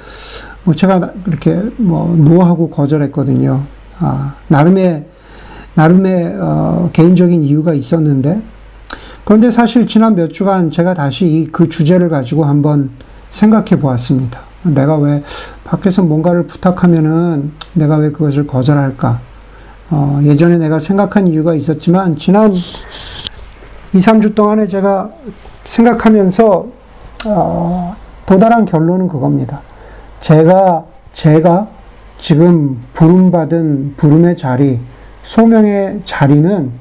뭐 0.65 0.75
제가 0.75 1.13
이렇게 1.27 1.55
뭐 1.77 2.15
노하고 2.17 2.71
거절했거든요. 2.71 3.63
아, 4.01 4.35
나름의, 4.49 5.07
나름의, 5.75 6.37
어, 6.41 6.91
개인적인 6.93 7.45
이유가 7.45 7.73
있었는데, 7.73 8.43
그런데 9.25 9.51
사실 9.51 9.87
지난 9.87 10.15
몇 10.15 10.31
주간 10.31 10.71
제가 10.71 10.95
다시 10.95 11.49
그 11.53 11.69
주제를 11.69 12.09
가지고 12.09 12.45
한번 12.45 12.91
생각해 13.31 13.81
보았습니다. 13.81 14.46
내가 14.75 14.97
왜 14.97 15.23
밖에서 15.65 16.03
뭔가를 16.03 16.47
부탁하면은 16.47 17.53
내가 17.75 17.97
왜 17.97 18.11
그것을 18.11 18.47
거절할까? 18.47 19.21
어, 19.91 20.21
예전에 20.25 20.59
내가 20.59 20.79
생각한 20.81 21.29
이유가 21.29 21.55
있었지만 21.55 22.17
지난 22.17 22.53
2, 22.53 22.57
3주 23.99 24.35
동안에 24.35 24.67
제가 24.67 25.11
생각하면서 25.65 26.67
어, 27.27 27.97
도달한 28.27 28.65
결론은 28.65 29.09
그겁니다. 29.09 29.61
제가 30.21 30.85
제가 31.13 31.69
지금 32.17 32.81
부름받은 32.93 33.95
부름의 33.97 34.37
자리, 34.37 34.81
소명의 35.23 36.01
자리는 36.03 36.73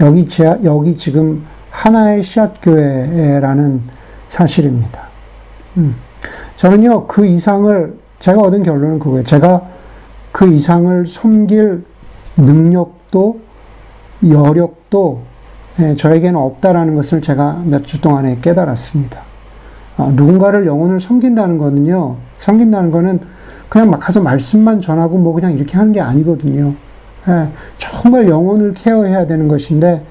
여기 0.00 0.26
제, 0.26 0.58
여기 0.64 0.94
지금 0.94 1.44
하나의 1.70 2.22
씨앗교회라는 2.22 3.82
사실입니다. 4.26 5.08
음. 5.76 6.05
저는요, 6.56 7.06
그 7.06 7.26
이상을, 7.26 7.94
제가 8.18 8.40
얻은 8.40 8.62
결론은 8.62 8.98
그거예요. 8.98 9.22
제가 9.22 9.62
그 10.32 10.46
이상을 10.48 11.06
섬길 11.06 11.84
능력도, 12.36 13.40
여력도 14.28 15.20
예, 15.78 15.94
저에게는 15.94 16.36
없다라는 16.36 16.94
것을 16.94 17.20
제가 17.20 17.62
몇 17.66 17.84
주 17.84 18.00
동안에 18.00 18.38
깨달았습니다. 18.40 19.20
어, 19.98 20.10
누군가를 20.14 20.66
영혼을 20.66 20.98
섬긴다는 20.98 21.58
거는요, 21.58 22.16
섬긴다는 22.38 22.90
거는 22.90 23.20
그냥 23.68 23.90
막 23.90 24.00
가서 24.00 24.20
말씀만 24.20 24.80
전하고 24.80 25.18
뭐 25.18 25.34
그냥 25.34 25.52
이렇게 25.52 25.76
하는 25.76 25.92
게 25.92 26.00
아니거든요. 26.00 26.72
예, 27.28 27.48
정말 27.76 28.28
영혼을 28.28 28.72
케어해야 28.72 29.26
되는 29.26 29.48
것인데, 29.48 30.02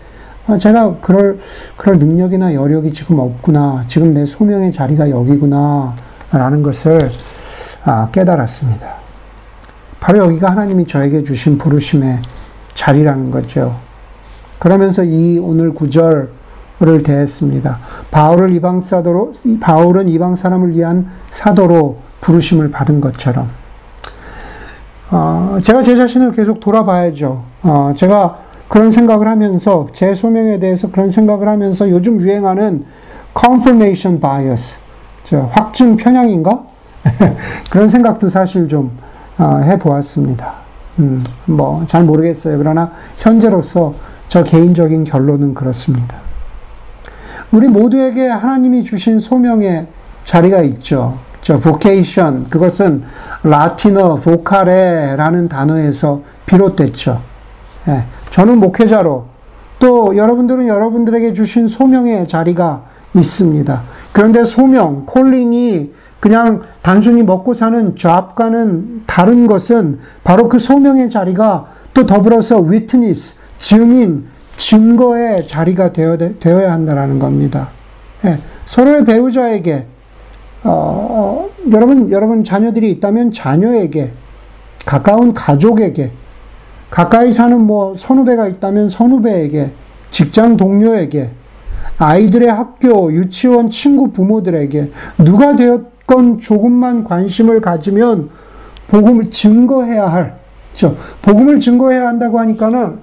아, 0.46 0.58
제가 0.60 0.98
그럴, 1.02 1.40
그럴 1.76 1.98
능력이나 1.98 2.54
여력이 2.54 2.92
지금 2.92 3.18
없구나. 3.18 3.86
지금 3.88 4.14
내 4.14 4.28
소명의 4.28 4.72
자리가 4.72 5.10
여기구나. 5.10 5.96
라는 6.32 6.64
것을 6.64 7.12
아, 7.84 8.10
깨달았습니다. 8.12 8.88
바로 10.00 10.20
여기가 10.20 10.52
하나님이 10.52 10.86
저에게 10.86 11.24
주신 11.24 11.58
부르심의 11.58 12.22
자리라는 12.74 13.32
거죠. 13.32 13.80
그러면서 14.60 15.04
이 15.04 15.40
오늘 15.40 15.74
구절을 15.74 17.04
대했습니다. 17.04 17.80
바울을 18.12 18.52
이방 18.54 18.82
사도로, 18.82 19.34
바울은 19.60 20.10
이방 20.10 20.36
사람을 20.36 20.76
위한 20.76 21.08
사도로 21.32 21.98
부르심을 22.22 22.72
받은 22.72 23.02
것처럼. 23.02 23.50
어, 25.12 25.58
제가 25.62 25.82
제 25.82 25.96
자신을 25.96 26.32
계속 26.32 26.60
돌아봐야죠. 26.60 27.44
어, 27.64 27.94
제가 27.96 28.40
그런 28.68 28.90
생각을 28.92 29.28
하면서 29.28 29.88
제 29.92 30.14
소명에 30.14 30.60
대해서 30.60 30.90
그런 30.90 31.10
생각을 31.10 31.48
하면서 31.48 31.90
요즘 31.90 32.20
유행하는 32.20 32.84
confirmation 33.40 34.20
bias, 34.20 34.80
확증 35.34 35.96
편향인가? 35.96 36.64
그런 37.70 37.90
생각도 37.90 38.30
사실 38.30 38.68
좀 38.68 38.92
어, 39.38 39.62
해보았습니다. 39.64 40.54
음, 41.00 41.24
뭐, 41.46 41.84
잘 41.86 42.04
모르겠어요. 42.04 42.58
그러나 42.58 42.92
현재로서 43.18 43.94
저 44.28 44.44
개인적인 44.44 45.04
결론은 45.04 45.54
그렇습니다. 45.54 46.18
우리 47.52 47.68
모두에게 47.68 48.28
하나님이 48.28 48.84
주신 48.84 49.20
소명의 49.20 49.88
자리가 50.24 50.62
있죠. 50.62 51.18
저 51.42 51.60
vocation, 51.60 52.50
그것은 52.50 53.04
라틴어 53.44 54.20
vocare라는 54.24 55.48
단어에서 55.48 56.22
비롯됐죠. 56.46 57.22
예, 57.88 58.06
저는 58.32 58.58
목회자로 58.58 59.26
또 59.78 60.18
여러분들은 60.18 60.68
여러분들에게 60.68 61.34
주신 61.34 61.68
소명의 61.68 62.28
자리가 62.28 62.84
있습니다. 63.16 63.84
그런데 64.12 64.44
소명, 64.44 65.06
콜링이 65.06 65.94
그냥 66.20 66.62
단순히 66.82 67.24
먹고 67.24 67.54
사는 67.54 67.96
잡과는 67.96 69.04
다른 69.06 69.48
것은 69.48 70.00
바로 70.24 70.50
그 70.50 70.58
소명의 70.58 71.10
자리가 71.10 71.68
또 71.94 72.06
더불어서 72.06 72.60
위트니스, 72.60 73.36
증인, 73.58 74.26
증거의 74.58 75.48
자리가 75.48 75.94
되어, 75.94 76.18
되어야 76.18 76.72
한다는 76.72 77.20
겁니다. 77.20 77.70
예, 78.26 78.38
서로의 78.66 79.06
배우자에게, 79.06 79.88
어, 80.64 80.70
어, 80.70 81.50
여러분, 81.72 82.12
여러분 82.12 82.44
자녀들이 82.44 82.90
있다면 82.92 83.32
자녀에게, 83.32 84.14
가까운 84.86 85.34
가족에게, 85.34 86.12
가까이 86.90 87.32
사는 87.32 87.62
뭐 87.62 87.96
선후배가 87.98 88.48
있다면 88.48 88.90
선후배에게, 88.90 89.74
직장 90.10 90.58
동료에게, 90.58 91.32
아이들의 91.98 92.50
학교, 92.50 93.12
유치원, 93.12 93.70
친구, 93.70 94.12
부모들에게 94.12 94.92
누가 95.20 95.56
되었건 95.56 96.40
조금만 96.40 97.04
관심을 97.04 97.62
가지면 97.62 98.30
복음을 98.88 99.30
증거해야 99.30 100.08
할, 100.08 100.38
그렇죠? 100.70 100.98
복음을 101.22 101.60
증거해야 101.60 102.08
한다고 102.08 102.40
하니까는 102.40 103.00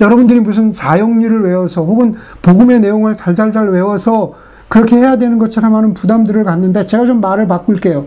여러분들이 0.00 0.40
무슨 0.40 0.72
사형리를 0.72 1.42
외워서 1.42 1.82
혹은 1.84 2.14
복음의 2.42 2.80
내용을 2.80 3.16
달달달 3.16 3.70
외워서 3.70 4.32
그렇게 4.68 4.96
해야 4.96 5.16
되는 5.16 5.38
것처럼 5.38 5.74
하는 5.74 5.94
부담들을 5.94 6.44
갖는데 6.44 6.84
제가 6.84 7.06
좀 7.06 7.20
말을 7.20 7.46
바꿀게요. 7.46 8.06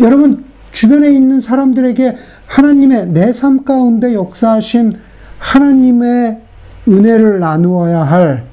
여러분 0.00 0.44
주변에 0.72 1.10
있는 1.10 1.40
사람들에게 1.40 2.16
하나님의 2.46 3.08
내 3.08 3.32
삶 3.32 3.64
가운데 3.64 4.14
역사하신 4.14 4.94
하나님의 5.38 6.40
은혜를 6.88 7.40
나누어야 7.40 8.02
할, 8.02 8.44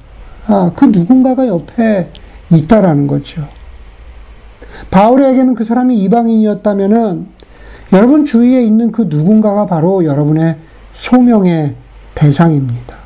아, 0.46 0.70
그 0.74 0.86
누군가가 0.86 1.46
옆에 1.46 2.10
있다라는 2.50 3.06
거죠. 3.06 3.48
바울에게는 4.90 5.54
그 5.54 5.64
사람이 5.64 5.96
이방인이었다면은 6.02 7.28
여러분 7.92 8.24
주위에 8.24 8.62
있는 8.62 8.92
그 8.92 9.06
누군가가 9.08 9.66
바로 9.66 10.04
여러분의 10.04 10.58
소명의 10.92 11.76
대상입니다. 12.14 12.96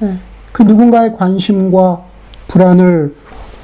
네, 0.00 0.14
그 0.52 0.62
누군가의 0.62 1.14
관심과 1.16 2.02
불안을 2.48 3.14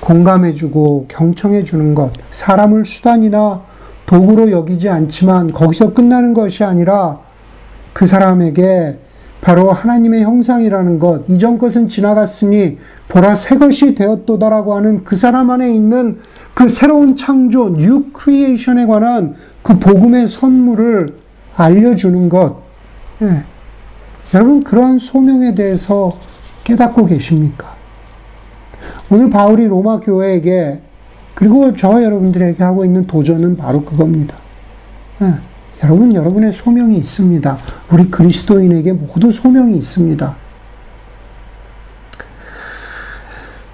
공감해주고 0.01 1.07
경청해주는 1.09 1.95
것, 1.95 2.13
사람을 2.31 2.85
수단이나 2.85 3.63
도구로 4.07 4.51
여기지 4.51 4.89
않지만 4.89 5.53
거기서 5.53 5.93
끝나는 5.93 6.33
것이 6.33 6.63
아니라 6.63 7.21
그 7.93 8.07
사람에게 8.07 8.99
바로 9.47 9.71
하나님의 9.71 10.25
형상이라는 10.25 10.99
것, 10.99 11.23
이전 11.29 11.57
것은 11.57 11.87
지나갔으니 11.87 12.79
보라 13.07 13.37
새 13.37 13.57
것이 13.57 13.95
되었도다라고 13.95 14.75
하는 14.75 15.05
그 15.05 15.15
사람 15.15 15.51
안에 15.51 15.73
있는 15.73 16.19
그 16.53 16.69
새로운 16.69 17.15
창조, 17.15 17.69
new 17.69 18.11
creation에 18.13 18.87
관한 18.87 19.37
그 19.63 19.79
복음의 19.79 20.27
선물을 20.27 21.15
알려주는 21.55 22.29
것. 22.29 22.57
예. 23.23 23.45
여러분, 24.35 24.65
그러한 24.65 24.99
소명에 24.99 25.55
대해서 25.55 26.19
깨닫고 26.65 27.07
계십니까? 27.07 27.73
오늘 29.09 29.31
바울이 29.31 29.69
로마 29.69 30.01
교회에게 30.01 30.81
그리고 31.37 31.73
저 31.73 32.03
여러분들에게 32.03 32.65
하고 32.65 32.85
있는 32.85 33.07
도전은 33.07 33.57
바로 33.57 33.85
그겁니다. 33.85 34.39
예. 35.23 35.35
여러분, 35.83 36.15
여러분의 36.15 36.53
소명이 36.53 36.97
있습니다. 36.97 37.59
우리 37.93 38.11
그리스도인에게 38.11 38.93
모두 38.93 39.31
소명이 39.31 39.77
있습니다. 39.77 40.37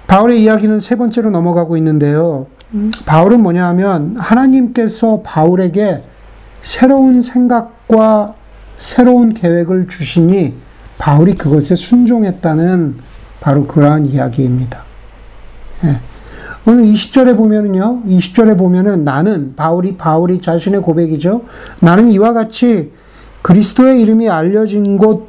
바울의 0.07 0.43
이야기는 0.43 0.79
세 0.79 0.95
번째로 0.95 1.31
넘어가고 1.31 1.77
있는데요. 1.77 2.47
바울은 3.05 3.41
뭐냐 3.41 3.67
하면 3.69 4.15
하나님께서 4.17 5.21
바울에게 5.23 6.03
새로운 6.61 7.21
생각과 7.21 8.35
새로운 8.77 9.33
계획을 9.33 9.87
주시니 9.87 10.55
바울이 10.97 11.35
그것에 11.35 11.75
순종했다는 11.75 12.97
바로 13.39 13.67
그러한 13.67 14.05
이야기입니다. 14.05 14.83
예. 15.85 15.99
오늘 16.65 16.85
20절에 16.85 17.35
보면은요, 17.35 18.03
20절에 18.07 18.57
보면은 18.57 19.03
나는, 19.03 19.53
바울이, 19.55 19.97
바울이 19.97 20.39
자신의 20.39 20.81
고백이죠. 20.81 21.41
나는 21.81 22.09
이와 22.09 22.31
같이 22.31 22.93
그리스도의 23.41 24.01
이름이 24.01 24.29
알려진 24.29 24.97
곳 24.97 25.27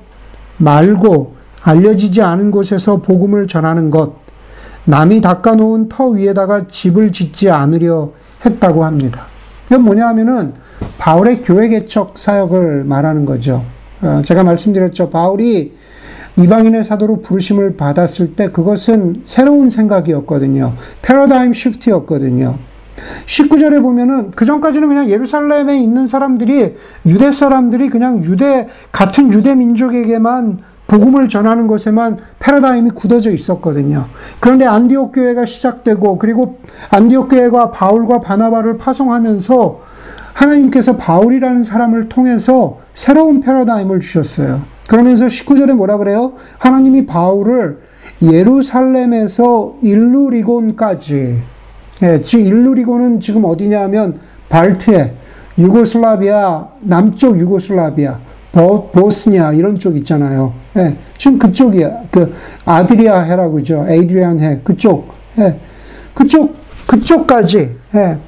말고 0.59 1.35
알려지지 1.63 2.23
않은 2.23 2.53
곳에서 2.53 2.99
복음을 2.99 3.49
전하는 3.49 3.91
것, 3.91 4.15
남이 4.85 5.23
닦아놓은 5.23 5.89
터 5.89 6.07
위에다가 6.07 6.69
집을 6.69 7.11
짓지 7.11 7.51
않으려 7.51 8.13
했다고 8.47 8.85
합니다. 8.85 9.27
이건 9.67 9.83
뭐냐 9.83 10.07
하면은 10.09 10.53
바울의 10.99 11.43
교회 11.43 11.69
개척 11.69 12.17
사역을 12.17 12.85
말하는 12.85 13.25
거죠. 13.25 13.65
어, 14.03 14.23
제가 14.25 14.45
말씀드렸죠. 14.45 15.11
바울이 15.11 15.73
이방인의 16.37 16.83
사도로 16.83 17.21
부르심을 17.21 17.77
받았을 17.77 18.35
때 18.35 18.51
그것은 18.51 19.23
새로운 19.25 19.71
생각이었거든요. 19.71 20.75
패러다임 21.03 21.53
시프트였거든요. 21.53 22.57
19절에 23.27 23.83
보면은 23.83 24.31
그 24.33 24.45
전까지는 24.45 24.89
그냥 24.89 25.11
예루살렘에 25.11 25.79
있는 25.79 26.07
사람들이 26.07 26.75
유대 27.07 27.33
사람들이 27.33 27.89
그냥 27.89 28.23
유대 28.25 28.69
같은 28.93 29.33
유대 29.33 29.55
민족에게만 29.55 30.59
복음을 30.87 31.29
전하는 31.29 31.67
것에만 31.67 32.19
패러다임이 32.39 32.91
굳어져 32.91 33.33
있었거든요. 33.33 34.07
그런데 34.39 34.67
안디옥 34.67 35.13
교회가 35.13 35.45
시작되고 35.45 36.19
그리고 36.19 36.59
안디옥 36.91 37.31
교회가 37.31 37.71
바울과 37.71 38.21
바나바를 38.21 38.77
파송하면서 38.77 39.81
하나님께서 40.35 40.97
바울이라는 40.97 41.65
사람을 41.65 42.09
통해서 42.09 42.79
새로운 42.93 43.41
패러다임을 43.41 44.01
주셨어요. 44.01 44.74
그러면서 44.89 45.27
19절에 45.27 45.75
뭐라 45.75 45.97
그래요? 45.97 46.35
하나님이 46.59 47.07
바울을 47.07 47.81
예루살렘에서 48.23 49.77
일루리곤까지, 49.83 51.43
예, 52.03 52.21
지금 52.21 52.47
일루리곤은 52.47 53.21
지금 53.21 53.45
어디냐 53.45 53.81
하면 53.83 54.19
발트에, 54.49 55.15
유고슬라비아, 55.59 56.69
남쪽 56.81 57.39
유고슬라비아, 57.39 58.19
보, 58.53 58.91
보스니아 58.91 59.53
이런 59.53 59.79
쪽 59.79 59.97
있잖아요. 59.97 60.53
예, 60.77 60.97
지금 61.17 61.39
그쪽이야. 61.39 62.05
그 62.11 62.33
아드리아 62.65 63.21
해라고 63.23 63.63
죠 63.63 63.85
에이드리안 63.89 64.39
해. 64.41 64.61
그쪽. 64.63 65.09
예, 65.39 65.59
그쪽, 66.15 66.55
그쪽까지. 66.87 67.77
예. 67.97 68.19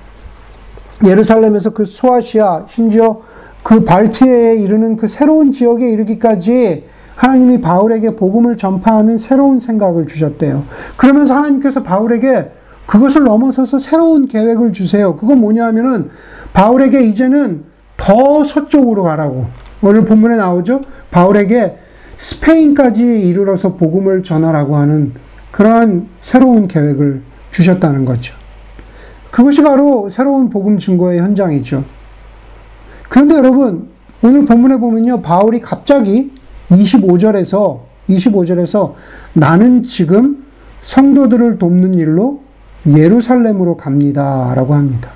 예루살렘에서 1.04 1.70
그 1.70 1.84
소아시아, 1.84 2.64
심지어 2.66 3.20
그 3.66 3.82
발트에 3.82 4.54
이르는 4.54 4.96
그 4.96 5.08
새로운 5.08 5.50
지역에 5.50 5.90
이르기까지 5.90 6.84
하나님이 7.16 7.60
바울에게 7.60 8.14
복음을 8.14 8.56
전파하는 8.56 9.18
새로운 9.18 9.58
생각을 9.58 10.06
주셨대요. 10.06 10.64
그러면서 10.96 11.34
하나님께서 11.34 11.82
바울에게 11.82 12.52
그것을 12.86 13.24
넘어서서 13.24 13.80
새로운 13.80 14.28
계획을 14.28 14.72
주세요. 14.72 15.16
그건 15.16 15.40
뭐냐 15.40 15.66
하면은 15.66 16.10
바울에게 16.52 17.08
이제는 17.08 17.64
더 17.96 18.44
서쪽으로 18.44 19.02
가라고. 19.02 19.46
오늘 19.82 20.04
본문에 20.04 20.36
나오죠? 20.36 20.80
바울에게 21.10 21.76
스페인까지 22.18 23.20
이르러서 23.22 23.74
복음을 23.74 24.22
전하라고 24.22 24.76
하는 24.76 25.12
그러한 25.50 26.06
새로운 26.20 26.68
계획을 26.68 27.20
주셨다는 27.50 28.04
거죠. 28.04 28.36
그것이 29.32 29.64
바로 29.64 30.08
새로운 30.08 30.50
복음 30.50 30.78
증거의 30.78 31.18
현장이죠. 31.18 31.96
그런데 33.08 33.36
여러분, 33.36 33.88
오늘 34.22 34.44
본문에 34.44 34.76
보면요. 34.76 35.22
바울이 35.22 35.60
갑자기 35.60 36.32
25절에서, 36.70 37.80
25절에서 38.08 38.94
나는 39.34 39.82
지금 39.82 40.44
성도들을 40.82 41.58
돕는 41.58 41.94
일로 41.94 42.40
예루살렘으로 42.86 43.76
갑니다. 43.76 44.52
라고 44.54 44.74
합니다. 44.74 45.10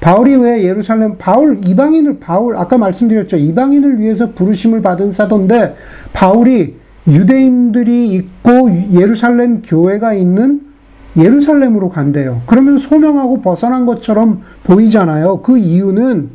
바울이 0.00 0.34
왜 0.34 0.64
예루살렘, 0.64 1.16
바울, 1.16 1.60
이방인을, 1.64 2.18
바울, 2.18 2.56
아까 2.56 2.76
말씀드렸죠. 2.76 3.36
이방인을 3.36 4.00
위해서 4.00 4.32
부르심을 4.32 4.82
받은 4.82 5.12
사도인데, 5.12 5.76
바울이 6.12 6.76
유대인들이 7.06 8.12
있고 8.14 8.70
예루살렘 8.92 9.62
교회가 9.62 10.14
있는 10.14 10.62
예루살렘으로 11.16 11.88
간대요. 11.88 12.42
그러면 12.46 12.78
소명하고 12.78 13.42
벗어난 13.42 13.86
것처럼 13.86 14.40
보이잖아요. 14.64 15.42
그 15.42 15.58
이유는 15.58 16.30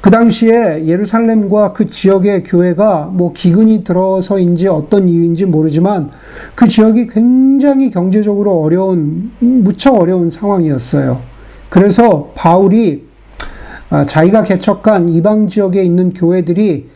그 0.00 0.10
당시에 0.10 0.86
예루살렘과 0.86 1.72
그 1.72 1.86
지역의 1.86 2.44
교회가 2.44 3.10
뭐 3.12 3.32
기근이 3.32 3.82
들어서인지 3.82 4.68
어떤 4.68 5.08
이유인지 5.08 5.46
모르지만 5.46 6.10
그 6.54 6.66
지역이 6.66 7.08
굉장히 7.08 7.90
경제적으로 7.90 8.60
어려운, 8.60 9.32
무척 9.40 9.94
어려운 9.94 10.30
상황이었어요. 10.30 11.20
그래서 11.68 12.30
바울이 12.34 13.08
아, 13.90 14.04
자기가 14.04 14.44
개척한 14.44 15.08
이방 15.08 15.48
지역에 15.48 15.82
있는 15.82 16.12
교회들이 16.12 16.88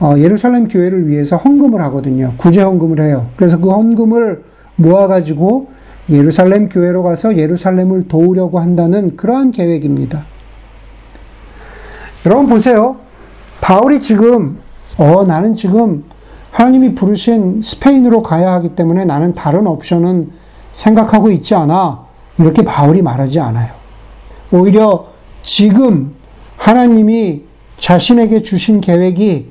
어, 0.00 0.14
예루살렘 0.16 0.66
교회를 0.66 1.06
위해서 1.08 1.36
헌금을 1.36 1.80
하거든요. 1.82 2.34
구제 2.36 2.62
헌금을 2.62 3.00
해요. 3.00 3.28
그래서 3.36 3.58
그 3.58 3.70
헌금을 3.70 4.42
모아가지고 4.76 5.68
예루살렘 6.08 6.68
교회로 6.68 7.02
가서 7.02 7.36
예루살렘을 7.36 8.08
도우려고 8.08 8.58
한다는 8.58 9.16
그러한 9.16 9.50
계획입니다. 9.52 10.24
여러분 12.26 12.48
보세요. 12.48 12.96
바울이 13.60 13.98
지금, 13.98 14.58
어, 14.98 15.24
나는 15.24 15.54
지금 15.54 16.04
하나님이 16.50 16.94
부르신 16.94 17.62
스페인으로 17.62 18.22
가야 18.22 18.52
하기 18.54 18.70
때문에 18.70 19.04
나는 19.04 19.34
다른 19.34 19.66
옵션은 19.66 20.30
생각하고 20.72 21.30
있지 21.30 21.54
않아. 21.54 22.04
이렇게 22.38 22.62
바울이 22.62 23.02
말하지 23.02 23.40
않아요. 23.40 23.72
오히려 24.52 25.06
지금 25.42 26.14
하나님이 26.56 27.44
자신에게 27.76 28.42
주신 28.42 28.80
계획이 28.80 29.48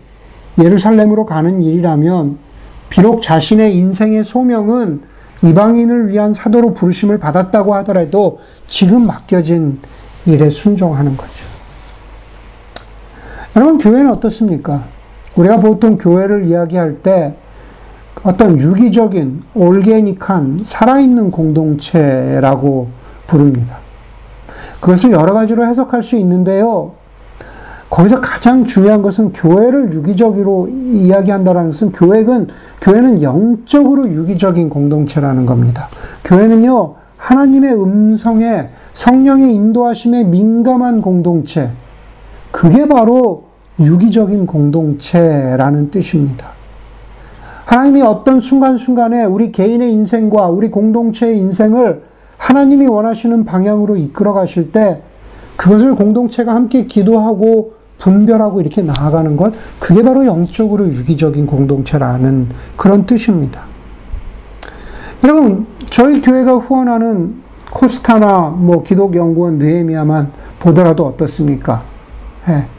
예루살렘으로 0.60 1.25
가는 1.25 1.63
일이라면 1.63 2.38
비록 2.89 3.21
자신의 3.21 3.75
인생의 3.75 4.23
소명은 4.23 5.01
이방인을 5.43 6.10
위한 6.10 6.34
사도로 6.34 6.73
부르심을 6.73 7.17
받았다고 7.17 7.73
하더라도 7.75 8.39
지금 8.67 9.08
맡겨진 9.08 9.79
일에 10.25 10.49
순종하는 10.49 11.15
거죠. 11.15 11.48
여러분, 13.60 13.78
교회는 13.78 14.10
어떻습니까? 14.10 14.86
우리가 15.36 15.60
보통 15.60 15.98
교회를 15.98 16.45
이야기할 16.45 17.00
때 17.04 17.36
어떤 18.24 18.58
유기적인, 18.58 19.41
올게닉한, 19.54 20.60
살아있는 20.63 21.30
공동체라고 21.30 22.88
부릅니다. 23.28 23.80
그것을 24.80 25.12
여러 25.12 25.34
가지로 25.34 25.65
해석할 25.65 26.04
수 26.04 26.15
있는데요. 26.15 26.93
거기서 27.89 28.22
가장 28.22 28.63
중요한 28.63 29.02
것은 29.02 29.34
교회를 29.34 29.91
유기적으로 29.91 30.69
이야기한다는 30.69 31.72
것은 31.72 31.91
교회는, 31.91 32.48
교회는 32.80 33.22
영적으로 33.22 34.08
유기적인 34.08 34.69
공동체라는 34.69 35.45
겁니다. 35.45 35.89
교회는요, 36.24 36.95
하나님의 37.17 37.74
음성에 37.74 38.69
성령의 38.93 39.54
인도하심에 39.54 40.24
민감한 40.24 41.02
공동체. 41.02 41.72
그게 42.52 42.88
바로 42.88 43.48
유기적인 43.80 44.46
공동체라는 44.46 45.89
뜻입니다. 45.89 46.52
하나님이 47.65 48.02
어떤 48.02 48.39
순간순간에 48.39 49.26
우리 49.26 49.52
개인의 49.52 49.92
인생과 49.94 50.48
우리 50.48 50.70
공동체의 50.70 51.38
인생을 51.38 52.04
하나님이 52.38 52.88
원하시는 52.88 53.46
방향으로 53.46 53.96
이끌어 53.96 54.34
가실 54.34 54.72
때 54.72 55.02
그것을 55.56 55.96
공동체가 55.96 56.56
함께 56.56 56.86
기도하고 56.86 57.74
분별하고 58.00 58.62
이렇게 58.62 58.82
나아가는 58.82 59.36
것, 59.38 59.54
그게 59.78 60.02
바로 60.02 60.26
영적으로 60.26 60.88
유기적인 60.88 61.46
공동체라는 61.46 62.48
그런 62.78 63.06
뜻입니다. 63.06 63.63
여러분, 65.24 65.68
저희 65.89 66.22
교회가 66.22 66.54
후원하는 66.56 67.36
코스타나 67.72 68.50
뭐 68.50 68.84
기독연구원 68.84 69.60
느헤미야만 69.60 70.32
보더라도 70.60 71.06
어떻습니까? 71.06 71.84
예. 72.48 72.79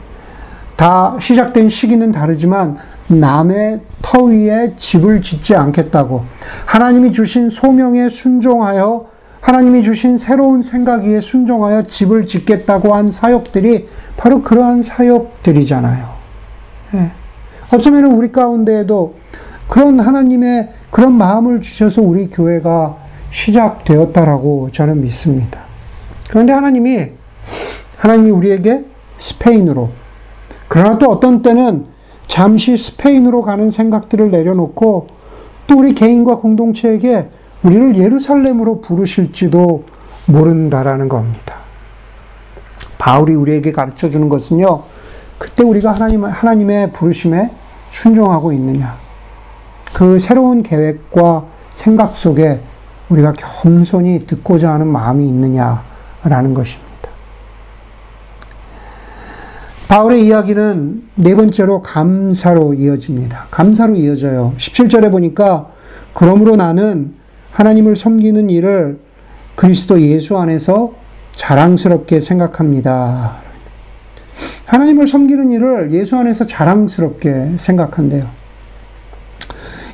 다 0.81 1.15
시작된 1.19 1.69
시기는 1.69 2.11
다르지만 2.11 2.75
남의 3.05 3.81
터 4.01 4.23
위에 4.23 4.73
집을 4.75 5.21
짓지 5.21 5.53
않겠다고 5.53 6.25
하나님이 6.65 7.11
주신 7.11 7.51
소명에 7.51 8.09
순종하여 8.09 9.05
하나님이 9.41 9.83
주신 9.83 10.17
새로운 10.17 10.63
생각 10.63 11.03
위에 11.03 11.19
순종하여 11.19 11.83
집을 11.83 12.25
짓겠다고 12.25 12.95
한 12.95 13.11
사역들이 13.11 13.89
바로 14.17 14.41
그러한 14.41 14.81
사역들이잖아요. 14.81 16.09
예. 16.95 17.11
어쩌면 17.71 18.05
우리 18.05 18.31
가운데에도 18.31 19.13
그런 19.67 19.99
하나님의 19.99 20.69
그런 20.89 21.13
마음을 21.13 21.61
주셔서 21.61 22.01
우리 22.01 22.27
교회가 22.27 22.97
시작되었다라고 23.29 24.71
저는 24.71 24.99
믿습니다. 25.01 25.61
그런데 26.27 26.53
하나님이, 26.53 27.11
하나님이 27.97 28.31
우리에게 28.31 28.85
스페인으로, 29.19 30.00
그러나 30.73 30.97
또 30.97 31.09
어떤 31.09 31.41
때는 31.41 31.85
잠시 32.27 32.77
스페인으로 32.77 33.41
가는 33.41 33.69
생각들을 33.69 34.31
내려놓고 34.31 35.07
또 35.67 35.77
우리 35.77 35.93
개인과 35.93 36.37
공동체에게 36.37 37.29
우리를 37.61 37.97
예루살렘으로 37.97 38.79
부르실지도 38.79 39.83
모른다라는 40.27 41.09
겁니다. 41.09 41.55
바울이 42.97 43.35
우리에게 43.35 43.73
가르쳐 43.73 44.09
주는 44.09 44.29
것은요, 44.29 44.83
그때 45.37 45.65
우리가 45.65 45.91
하나님, 45.91 46.23
하나님의 46.23 46.93
부르심에 46.93 47.51
순종하고 47.89 48.53
있느냐. 48.53 48.95
그 49.93 50.19
새로운 50.19 50.63
계획과 50.63 51.47
생각 51.73 52.15
속에 52.15 52.61
우리가 53.09 53.33
겸손히 53.33 54.19
듣고자 54.19 54.71
하는 54.71 54.87
마음이 54.87 55.27
있느냐라는 55.27 56.53
것입니다. 56.53 56.90
바울의 59.91 60.25
이야기는 60.25 61.03
네 61.15 61.35
번째로 61.35 61.81
감사로 61.81 62.75
이어집니다. 62.75 63.47
감사로 63.51 63.95
이어져요. 63.95 64.53
17절에 64.55 65.11
보니까 65.11 65.67
그러므로 66.13 66.55
나는 66.55 67.13
하나님을 67.51 67.97
섬기는 67.97 68.49
일을 68.49 69.01
그리스도 69.55 69.99
예수 69.99 70.37
안에서 70.37 70.93
자랑스럽게 71.35 72.21
생각합니다. 72.21 73.39
하나님을 74.65 75.07
섬기는 75.07 75.51
일을 75.51 75.91
예수 75.91 76.15
안에서 76.15 76.45
자랑스럽게 76.45 77.57
생각한대요. 77.57 78.29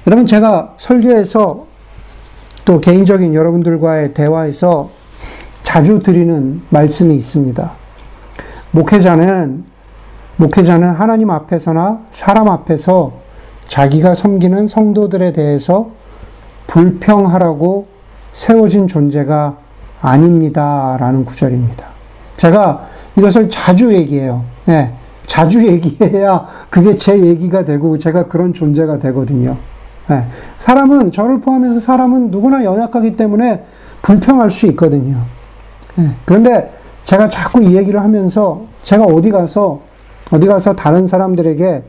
여러분, 0.06 0.28
제가 0.28 0.76
설교에서 0.78 1.66
또 2.66 2.80
개인적인 2.80 3.34
여러분들과의 3.34 4.14
대화에서 4.14 4.92
자주 5.64 5.98
드리는 5.98 6.62
말씀이 6.70 7.16
있습니다. 7.16 7.72
목회자는, 8.70 9.67
목회자는 10.38 10.92
하나님 10.92 11.32
앞에서나 11.32 12.02
사람 12.12 12.48
앞에서 12.48 13.14
자기가 13.68 14.16
섬기는 14.16 14.68
성도들에 14.68 15.32
대해서 15.32 15.90
불평하라고 16.68 17.88
세워진 18.32 18.88
존재가 18.88 19.58
아닙니다 20.02 20.96
라는 21.00 21.26
구절입니다. 21.26 21.88
제가 22.38 22.86
이것을 23.18 23.50
자주 23.50 23.94
얘기해요. 23.94 24.44
네, 24.66 24.94
자주 25.26 25.66
얘기해야 25.66 26.46
그게 26.70 26.96
제 26.96 27.18
얘기가 27.18 27.66
되고 27.66 27.98
제가 27.98 28.28
그런 28.28 28.54
존재가 28.54 29.00
되거든요. 29.00 29.58
네, 30.08 30.28
사람은 30.60 31.10
저를 31.10 31.42
포함해서 31.42 31.80
사람은 31.80 32.30
누구나 32.30 32.64
연약하기 32.64 33.14
때문에 33.14 33.66
불평할 34.04 34.52
수 34.52 34.68
있거든요. 34.68 35.18
네, 35.96 36.12
그런데 36.26 36.74
제가 37.02 37.28
자꾸 37.28 37.64
이 37.64 37.76
얘기를 37.76 38.00
하면서 38.02 38.62
제가 38.84 39.06
어디 39.06 39.32
가서 39.32 39.80
어디 40.32 40.48
가서 40.48 40.74
다른 40.74 41.08
사람들에게 41.08 41.84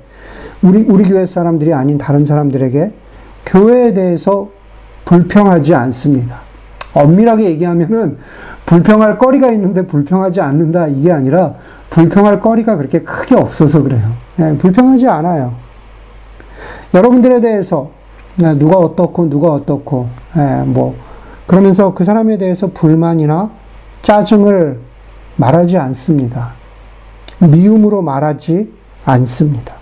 우리 0.62 0.82
우리 0.88 1.04
교회 1.04 1.26
사람들이 1.26 1.72
아닌 1.72 1.98
다른 1.98 2.24
사람들에게 2.24 2.92
교회에 3.46 3.94
대해서 3.94 4.48
불평하지 5.04 5.74
않습니다. 5.74 6.40
엄밀하게 6.94 7.44
얘기하면은 7.44 8.18
불평할 8.66 9.18
거리가 9.18 9.50
있는데 9.52 9.86
불평하지 9.86 10.40
않는다 10.40 10.88
이게 10.88 11.12
아니라 11.12 11.54
불평할 11.90 12.40
거리가 12.40 12.76
그렇게 12.76 13.00
크게 13.00 13.34
없어서 13.34 13.82
그래요. 13.82 14.12
예, 14.40 14.56
불평하지 14.58 15.06
않아요. 15.08 15.54
여러분들에 16.92 17.40
대해서 17.40 17.90
예, 18.42 18.54
누가 18.54 18.76
어떻고 18.76 19.28
누가 19.30 19.52
어떻고 19.52 20.08
예, 20.36 20.62
뭐 20.64 20.96
그러면서 21.46 21.94
그 21.94 22.04
사람에 22.04 22.36
대해서 22.36 22.68
불만이나 22.68 23.50
짜증을 24.02 24.80
말하지 25.36 25.78
않습니다. 25.78 26.57
미움으로 27.38 28.02
말하지 28.02 28.72
않습니다. 29.04 29.76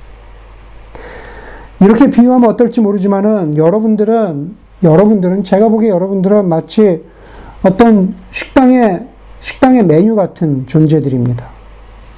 이렇게 1.80 2.10
비유하면 2.10 2.48
어떨지 2.50 2.80
모르지만은 2.80 3.56
여러분들은 3.56 4.56
여러분들은 4.82 5.44
제가 5.44 5.68
보기에 5.68 5.90
여러분들은 5.90 6.48
마치 6.48 7.04
어떤 7.62 8.14
식당의 8.30 9.06
식당의 9.40 9.84
메뉴 9.84 10.16
같은 10.16 10.66
존재들입니다. 10.66 11.46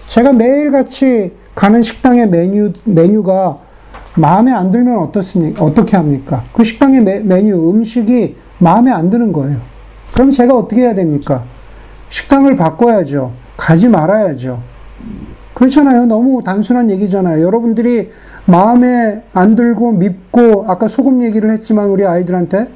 제가 0.06 0.32
매일같이 0.32 1.32
가는 1.54 1.82
식당의 1.82 2.28
메뉴 2.28 2.72
메뉴가 2.84 3.58
마음에 4.14 4.52
안 4.52 4.70
들면 4.70 4.98
어떻습니까? 4.98 5.64
어떻게 5.64 5.96
합니까? 5.96 6.44
그 6.52 6.64
식당의 6.64 7.02
메, 7.02 7.18
메뉴 7.20 7.70
음식이 7.70 8.36
마음에 8.58 8.90
안 8.90 9.10
드는 9.10 9.32
거예요. 9.32 9.60
그럼 10.12 10.30
제가 10.30 10.56
어떻게 10.56 10.82
해야 10.82 10.94
됩니까? 10.94 11.44
식당을 12.08 12.56
바꿔야죠. 12.56 13.32
가지 13.56 13.88
말아야죠. 13.88 14.60
그렇잖아요. 15.54 16.06
너무 16.06 16.42
단순한 16.42 16.90
얘기잖아요. 16.90 17.44
여러분들이 17.44 18.10
마음에 18.46 19.22
안 19.32 19.54
들고 19.54 19.92
밉고 19.92 20.66
아까 20.68 20.88
소금 20.88 21.22
얘기를 21.24 21.50
했지만 21.50 21.88
우리 21.88 22.06
아이들한테 22.06 22.68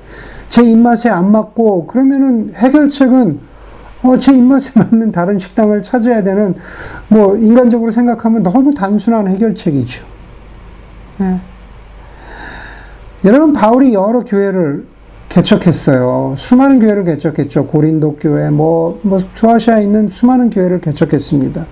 제 0.49 0.63
입맛에 0.63 1.09
안 1.09 1.31
맞고 1.31 1.87
그러면은 1.87 2.53
해결책은 2.55 3.41
어, 4.03 4.19
제 4.19 4.33
입맛에 4.33 4.73
맞는 4.79 5.13
다른 5.13 5.39
식당을 5.39 5.83
찾아야 5.83 6.23
되는 6.23 6.55
뭐 7.09 7.37
인간적으로 7.37 7.91
생각하면 7.91 8.43
너무 8.43 8.73
단순한 8.73 9.29
해결책이죠. 9.29 10.05
예. 11.21 11.41
여러분 13.25 13.53
바울이 13.53 13.95
여러 13.95 14.25
교회를 14.25 14.85
개척했어요. 15.29 16.35
수많은 16.37 16.81
교회를 16.81 17.05
개척했죠. 17.05 17.67
고린도 17.67 18.17
교회, 18.17 18.51
뭐, 18.51 18.99
뭐, 19.03 19.19
소아시아에 19.33 19.85
있는 19.85 20.09
수많은 20.09 20.51
교회를 20.51 20.81
개척했습니다. 20.81 21.65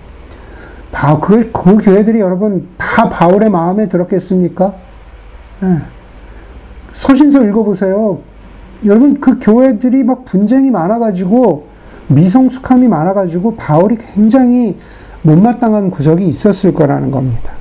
바, 0.92 1.18
그, 1.20 1.50
그 1.52 1.76
교회들이 1.78 2.20
여러분 2.20 2.68
다 2.76 3.08
바울의 3.08 3.50
마음에 3.50 3.88
들었겠습니까? 3.88 4.74
네. 5.60 5.78
서신서 6.94 7.44
읽어보세요. 7.44 8.18
여러분 8.84 9.20
그 9.20 9.38
교회들이 9.38 10.02
막 10.04 10.24
분쟁이 10.24 10.70
많아가지고 10.70 11.66
미성숙함이 12.08 12.88
많아가지고 12.88 13.56
바울이 13.56 13.96
굉장히 13.96 14.78
못마땅한 15.22 15.90
구석이 15.90 16.26
있었을 16.26 16.74
거라는 16.74 17.10
겁니다. 17.10 17.52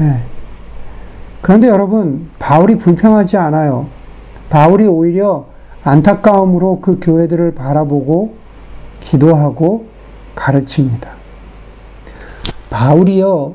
예. 0.00 0.22
그런데 1.40 1.68
여러분, 1.68 2.28
바울이 2.38 2.78
불평하지 2.78 3.36
않아요. 3.36 3.86
바울이 4.48 4.86
오히려 4.86 5.46
안타까움으로 5.82 6.80
그 6.80 6.98
교회들을 7.00 7.54
바라보고 7.54 8.34
기도하고 9.00 9.86
가르칩니다. 10.34 11.10
바울이요, 12.74 13.54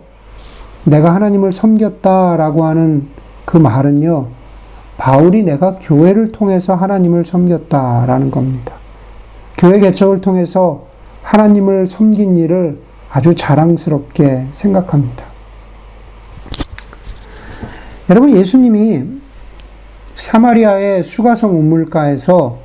내가 0.86 1.14
하나님을 1.14 1.52
섬겼다라고 1.52 2.64
하는 2.64 3.10
그 3.44 3.58
말은요, 3.58 4.28
바울이 4.98 5.44
내가 5.44 5.76
교회를 5.76 6.32
통해서 6.32 6.74
하나님을 6.74 7.26
섬겼다라는 7.26 8.32
겁니다. 8.32 8.76
교회 9.58 9.80
개척을 9.80 10.22
통해서 10.22 10.86
하나님을 11.22 11.86
섬긴 11.86 12.38
일을 12.38 12.80
아주 13.12 13.36
자랑스럽게 13.36 14.48
생각합니다. 14.52 15.26
여러분, 18.10 18.34
예수님이 18.34 19.04
사마리아의 20.16 21.04
수가성 21.04 21.60
우물가에서 21.60 22.58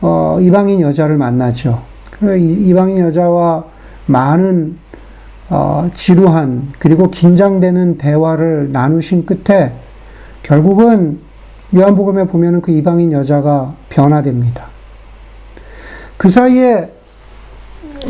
어, 0.00 0.38
이방인 0.40 0.80
여자를 0.80 1.16
만나죠. 1.18 1.82
그 2.10 2.36
이방인 2.36 2.98
여자와 2.98 3.64
많은 4.06 4.83
어, 5.50 5.88
지루한 5.92 6.72
그리고 6.78 7.10
긴장되는 7.10 7.98
대화를 7.98 8.72
나누신 8.72 9.26
끝에 9.26 9.74
결국은 10.42 11.20
요한복음에 11.74 12.24
보면은 12.24 12.62
그 12.62 12.70
이방인 12.70 13.12
여자가 13.12 13.74
변화됩니다. 13.88 14.68
그 16.16 16.28
사이에 16.28 16.90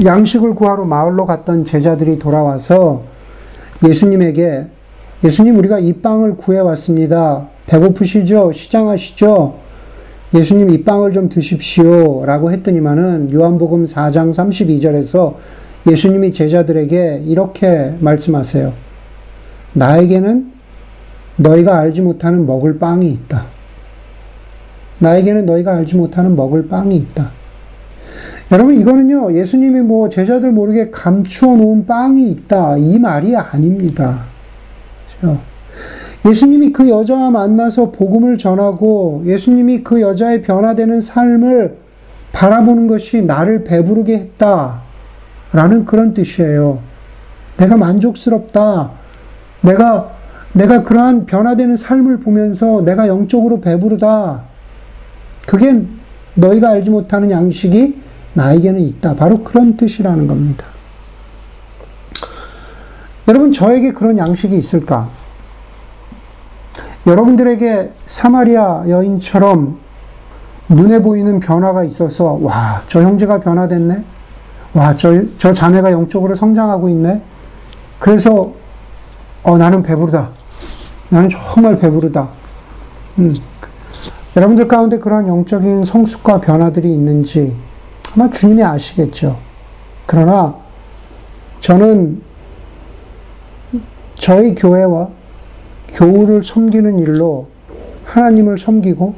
양식을 0.05 0.55
구하러 0.55 0.85
마을로 0.85 1.27
갔던 1.27 1.65
제자들이 1.65 2.19
돌아와서 2.19 3.03
예수님에게 3.87 4.67
예수님 5.23 5.57
우리가 5.59 5.79
이 5.79 5.95
빵을 5.95 6.37
구해 6.37 6.59
왔습니다. 6.61 7.49
배고프시죠? 7.67 8.53
시장하시죠? 8.53 9.55
예수님 10.35 10.71
이 10.71 10.85
빵을 10.85 11.13
좀 11.13 11.29
드십시오. 11.29 12.25
라고 12.27 12.51
했더니만은 12.51 13.33
요한복음 13.33 13.85
4장 13.85 14.35
32절에서 14.35 15.35
예수님이 15.87 16.33
제자들에게 16.33 17.25
이렇게 17.27 17.97
말씀하세요. 18.01 18.73
나에게는 19.75 20.53
너희가 21.37 21.79
알지 21.79 22.01
못하는 22.01 22.47
먹을 22.47 22.79
빵이 22.79 23.09
있다. 23.11 23.47
나에게는 25.01 25.47
너희가 25.47 25.75
알지 25.75 25.97
못하는 25.97 26.37
먹을 26.37 26.69
빵이 26.69 26.97
있다. 26.97 27.33
여러분, 28.53 28.79
이거는요, 28.81 29.35
예수님이 29.35 29.81
뭐 29.81 30.09
제자들 30.09 30.53
모르게 30.53 30.91
감추어 30.91 31.57
놓은 31.57 31.87
빵이 31.87 32.31
있다. 32.31 32.77
이 32.77 32.99
말이 32.99 33.37
아닙니다. 33.37 34.27
그렇죠? 35.21 35.41
예수님이 36.27 36.73
그 36.73 36.89
여자와 36.89 37.31
만나서 37.31 37.91
복음을 37.91 38.39
전하고 38.39 39.25
예수님이 39.27 39.83
그 39.83 40.01
여자의 40.01 40.41
변화되는 40.41 41.01
삶을 41.01 41.77
바라보는 42.33 42.87
것이 42.87 43.23
나를 43.23 43.65
배부르게 43.65 44.17
했다. 44.17 44.84
라는 45.55 45.85
그런 45.85 46.13
뜻이에요. 46.13 46.81
내가 47.57 47.77
만족스럽다. 47.77 48.91
내가, 49.61 50.11
내가 50.53 50.83
그러한 50.83 51.27
변화되는 51.27 51.77
삶을 51.77 52.19
보면서 52.19 52.83
내가 52.83 53.07
영적으로 53.07 53.61
배부르다. 53.61 54.43
그게 55.47 55.85
너희가 56.35 56.71
알지 56.71 56.91
못하는 56.91 57.31
양식이 57.31 58.03
나에게는 58.35 58.81
있다. 58.81 59.15
바로 59.15 59.45
그런 59.45 59.77
뜻이라는 59.77 60.27
겁니다. 60.27 60.67
여러분, 63.29 63.53
저에게 63.53 63.93
그런 63.93 64.19
양식이 64.19 64.57
있을까? 64.57 65.09
여러분들에게 67.07 67.93
사마리아 68.07 68.85
여인처럼 68.89 69.79
눈에 70.69 71.01
보이는 71.01 71.39
변화가 71.39 71.85
있어서, 71.85 72.41
와, 72.43 72.83
저 72.89 73.03
형제가 73.03 73.39
변화됐네? 73.39 74.14
와, 74.75 74.95
저, 74.95 75.13
저 75.37 75.53
자매가 75.53 75.93
영적으로 75.93 76.35
성장하고 76.35 76.89
있네? 76.89 77.23
그래서, 77.99 78.53
어, 79.45 79.57
나는 79.57 79.83
배부르다. 79.83 80.31
나는 81.11 81.29
정말 81.29 81.77
배부르다. 81.77 82.29
음. 83.19 83.37
여러분들 84.37 84.67
가운데 84.67 84.99
그러한 84.99 85.29
영적인 85.29 85.85
성숙과 85.85 86.41
변화들이 86.41 86.93
있는지 86.93 87.57
아마 88.17 88.29
주님이 88.29 88.65
아시겠죠. 88.65 89.39
그러나 90.07 90.57
저는 91.61 92.21
저희 94.17 94.55
교회와 94.57 95.09
교우를 95.89 96.43
섬기는 96.43 96.99
일로 96.99 97.47
하나님을 98.05 98.59
섬기고 98.59 99.15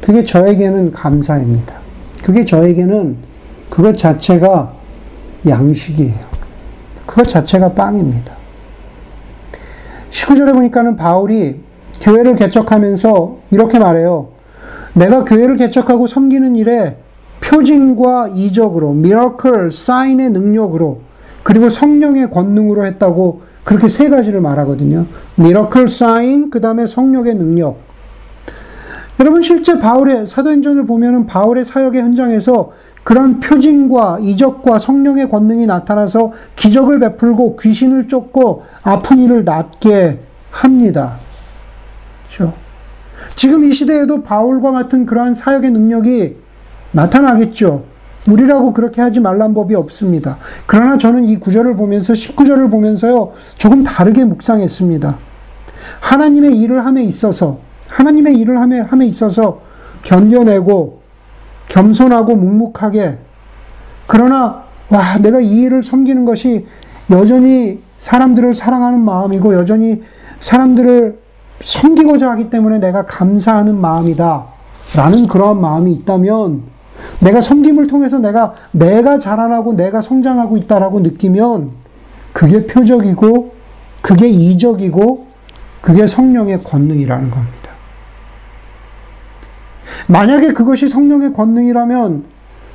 그게 0.00 0.22
저에게는 0.22 0.92
감사입니다. 0.92 1.74
그게 2.22 2.44
저에게는 2.44 3.16
그것 3.68 3.96
자체가 3.96 4.81
양식이에요. 5.46 6.32
그것 7.06 7.28
자체가 7.28 7.72
빵입니다. 7.74 8.34
19절에 10.10 10.52
보니까는 10.52 10.96
바울이 10.96 11.60
교회를 12.00 12.36
개척하면서 12.36 13.38
이렇게 13.50 13.78
말해요. 13.78 14.28
내가 14.94 15.24
교회를 15.24 15.56
개척하고 15.56 16.06
섬기는 16.06 16.54
일에 16.56 16.96
표징과 17.40 18.30
이적으로, 18.34 18.92
미러클, 18.92 19.72
사인의 19.72 20.30
능력으로, 20.30 21.00
그리고 21.42 21.68
성령의 21.68 22.30
권능으로 22.30 22.86
했다고 22.86 23.42
그렇게 23.64 23.88
세 23.88 24.08
가지를 24.08 24.40
말하거든요. 24.40 25.06
미러클 25.36 25.88
사인, 25.88 26.50
그 26.50 26.60
다음에 26.60 26.86
성령의 26.86 27.34
능력. 27.34 27.78
여러분 29.20 29.42
실제 29.42 29.78
바울의 29.78 30.26
사도행전을 30.26 30.86
보면은 30.86 31.26
바울의 31.26 31.64
사역의 31.64 32.00
현장에서 32.00 32.72
그런 33.04 33.40
표징과 33.40 34.18
이적과 34.20 34.78
성령의 34.78 35.28
권능이 35.28 35.66
나타나서 35.66 36.32
기적을 36.56 36.98
베풀고 36.98 37.56
귀신을 37.56 38.08
쫓고 38.08 38.62
아픈 38.82 39.18
이를 39.18 39.44
낫게 39.44 40.20
합니다. 40.50 41.18
그렇죠? 42.26 42.54
지금 43.34 43.64
이 43.64 43.72
시대에도 43.72 44.22
바울과 44.22 44.72
같은 44.72 45.04
그러한 45.06 45.34
사역의 45.34 45.70
능력이 45.72 46.36
나타나겠죠. 46.92 47.84
우리라고 48.28 48.72
그렇게 48.72 49.02
하지 49.02 49.18
말란 49.18 49.52
법이 49.52 49.74
없습니다. 49.74 50.38
그러나 50.66 50.96
저는 50.96 51.24
이 51.26 51.38
구절을 51.38 51.74
보면서 51.74 52.12
19절을 52.12 52.70
보면서요. 52.70 53.32
조금 53.56 53.82
다르게 53.82 54.24
묵상했습니다. 54.24 55.18
하나님의 56.00 56.56
일을 56.60 56.84
함에 56.84 57.02
있어서 57.02 57.58
하나님의 57.92 58.36
일을 58.38 58.58
함에 58.58 58.80
함에 58.80 59.06
있어서 59.06 59.60
견뎌내고 60.02 61.00
겸손하고 61.68 62.34
묵묵하게 62.36 63.18
그러나 64.06 64.64
와 64.88 65.18
내가 65.18 65.40
이 65.40 65.62
일을 65.62 65.82
섬기는 65.82 66.24
것이 66.24 66.66
여전히 67.10 67.80
사람들을 67.98 68.54
사랑하는 68.54 69.00
마음이고 69.00 69.54
여전히 69.54 70.02
사람들을 70.40 71.18
섬기고자 71.62 72.30
하기 72.32 72.46
때문에 72.46 72.78
내가 72.78 73.06
감사하는 73.06 73.76
마음이다. 73.76 74.46
라는 74.96 75.26
그러한 75.26 75.60
마음이 75.60 75.92
있다면 75.92 76.62
내가 77.20 77.40
섬김을 77.40 77.86
통해서 77.86 78.18
내가 78.18 78.54
내가 78.72 79.18
자라나고 79.18 79.74
내가 79.74 80.00
성장하고 80.00 80.56
있다라고 80.58 81.00
느끼면 81.00 81.70
그게 82.32 82.66
표적이고 82.66 83.54
그게 84.02 84.28
이적이고 84.28 85.26
그게 85.80 86.06
성령의 86.06 86.64
권능이라는 86.64 87.30
겁니다. 87.30 87.61
만약에 90.08 90.52
그것이 90.52 90.88
성령의 90.88 91.32
권능이라면 91.32 92.24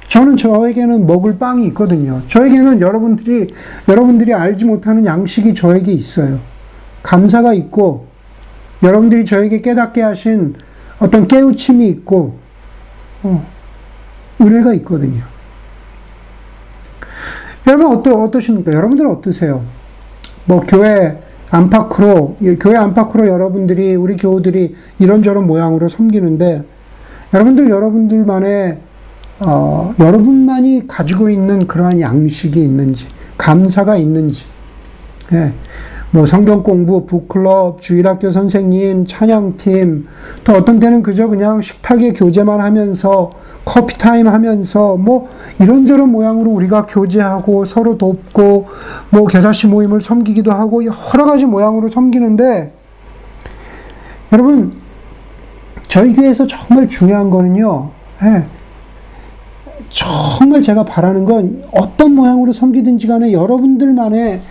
저는 0.07 0.37
저에게는 0.37 1.05
먹을 1.05 1.37
빵이 1.37 1.65
있거든요. 1.67 2.21
저에게는 2.27 2.79
여러분들이 2.81 3.53
여러분들이 3.87 4.33
알지 4.33 4.65
못하는 4.65 5.05
양식이 5.05 5.53
저에게 5.53 5.91
있어요. 5.91 6.39
감사가 7.03 7.53
있고 7.53 8.07
여러분들이 8.83 9.25
저에게 9.25 9.61
깨닫게 9.61 10.01
하신 10.01 10.55
어떤 10.99 11.27
깨우침이 11.27 11.87
있고 11.89 12.37
어, 13.23 13.45
은혜가 14.41 14.73
있거든요. 14.75 15.23
여러분 17.67 17.87
어떠, 17.87 18.23
어떠십니까? 18.23 18.71
여러분들은 18.71 19.11
어떠세요? 19.11 19.65
뭐 20.45 20.61
교회 20.61 21.21
안팎으로 21.49 22.37
교회 22.59 22.77
안팎으로 22.77 23.27
여러분들이 23.27 23.95
우리 23.95 24.15
교우들이 24.15 24.75
이런저런 24.99 25.45
모양으로 25.47 25.89
섬기는데 25.89 26.63
여러분들 27.33 27.69
여러분들만의 27.69 28.79
어, 29.39 29.93
여러분만이 29.99 30.87
가지고 30.87 31.29
있는 31.29 31.67
그러한 31.67 31.99
양식이 32.01 32.59
있는지 32.61 33.07
감사가 33.37 33.97
있는지 33.97 34.45
예. 35.33 35.53
뭐 36.11 36.25
성경 36.25 36.63
공부, 36.63 37.05
북클럽, 37.05 37.81
주일학교 37.81 38.31
선생님, 38.31 39.03
찬양팀, 39.03 40.07
또 40.45 40.53
어떤 40.53 40.79
때는 40.79 41.03
그저 41.03 41.27
그냥 41.27 41.59
식탁에 41.61 42.13
교제만 42.13 42.61
하면서 42.61 43.31
커피 43.65 43.97
타임 43.97 44.29
하면서 44.29 44.95
뭐 44.95 45.27
이런저런 45.59 46.09
모양으로 46.09 46.49
우리가 46.51 46.85
교제하고 46.85 47.65
서로 47.65 47.97
돕고 47.97 48.67
뭐 49.09 49.25
겨자씨 49.25 49.67
모임을 49.67 50.01
섬기기도 50.01 50.53
하고 50.53 50.81
여러 50.85 51.25
가지 51.25 51.45
모양으로 51.45 51.89
섬기는데 51.89 52.73
여러분 54.31 54.86
저희 55.87 56.13
교회에서 56.13 56.45
정말 56.47 56.87
중요한 56.87 57.29
거는요. 57.29 57.91
예, 58.23 58.47
정말 59.89 60.61
제가 60.61 60.83
바라는 60.83 61.25
건 61.25 61.63
어떤 61.71 62.13
모양으로 62.13 62.51
섬기든지 62.51 63.07
간에 63.07 63.31
여러분들만의 63.31 64.41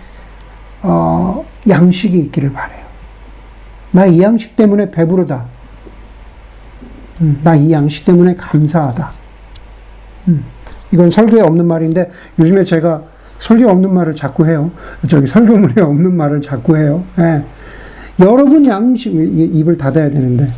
어, 0.83 1.45
양식이 1.67 2.17
있기를 2.17 2.53
바래요. 2.53 2.85
나 3.91 4.05
이 4.05 4.21
양식 4.21 4.55
때문에 4.55 4.91
배부르다. 4.91 5.45
음, 7.21 7.39
나이 7.43 7.71
양식 7.71 8.05
때문에 8.05 8.35
감사하다. 8.35 9.11
음, 10.27 10.43
이건 10.91 11.09
설교에 11.09 11.41
없는 11.41 11.65
말인데 11.65 12.11
요즘에 12.37 12.63
제가 12.63 13.01
설교 13.39 13.69
없는 13.69 13.93
말을 13.93 14.13
자꾸 14.15 14.45
해요. 14.45 14.71
저기 15.07 15.25
설교문에 15.27 15.81
없는 15.81 16.15
말을 16.15 16.41
자꾸 16.41 16.77
해요. 16.77 17.03
예. 17.19 17.43
여러분 18.19 18.65
양식 18.65 19.13
입을 19.13 19.77
닫아야 19.77 20.09
되는데 20.09 20.49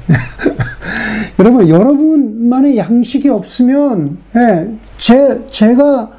여러분 1.39 1.67
여러분만의 1.67 2.77
양식이 2.77 3.29
없으면 3.29 4.17
예, 4.35 4.73
제 4.97 5.45
제가 5.47 6.09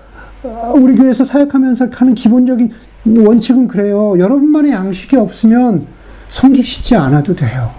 우리 0.74 0.96
교회에서 0.96 1.24
사역하면서 1.24 1.88
하는 1.92 2.14
기본적인 2.14 2.70
원칙은 3.04 3.68
그래요. 3.68 4.18
여러분만의 4.18 4.72
양식이 4.72 5.16
없으면 5.16 5.86
섬기시지 6.28 6.96
않아도 6.96 7.34
돼요. 7.34 7.70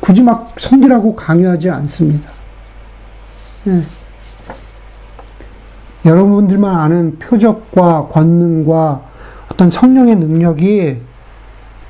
굳이 0.00 0.22
막 0.22 0.54
섬기라고 0.58 1.14
강요하지 1.14 1.70
않습니다. 1.70 2.30
예. 3.68 3.82
여러분들만 6.04 6.74
아는 6.78 7.18
표적과 7.18 8.08
권능과 8.08 9.02
어떤 9.50 9.70
성령의 9.70 10.16
능력이 10.16 10.98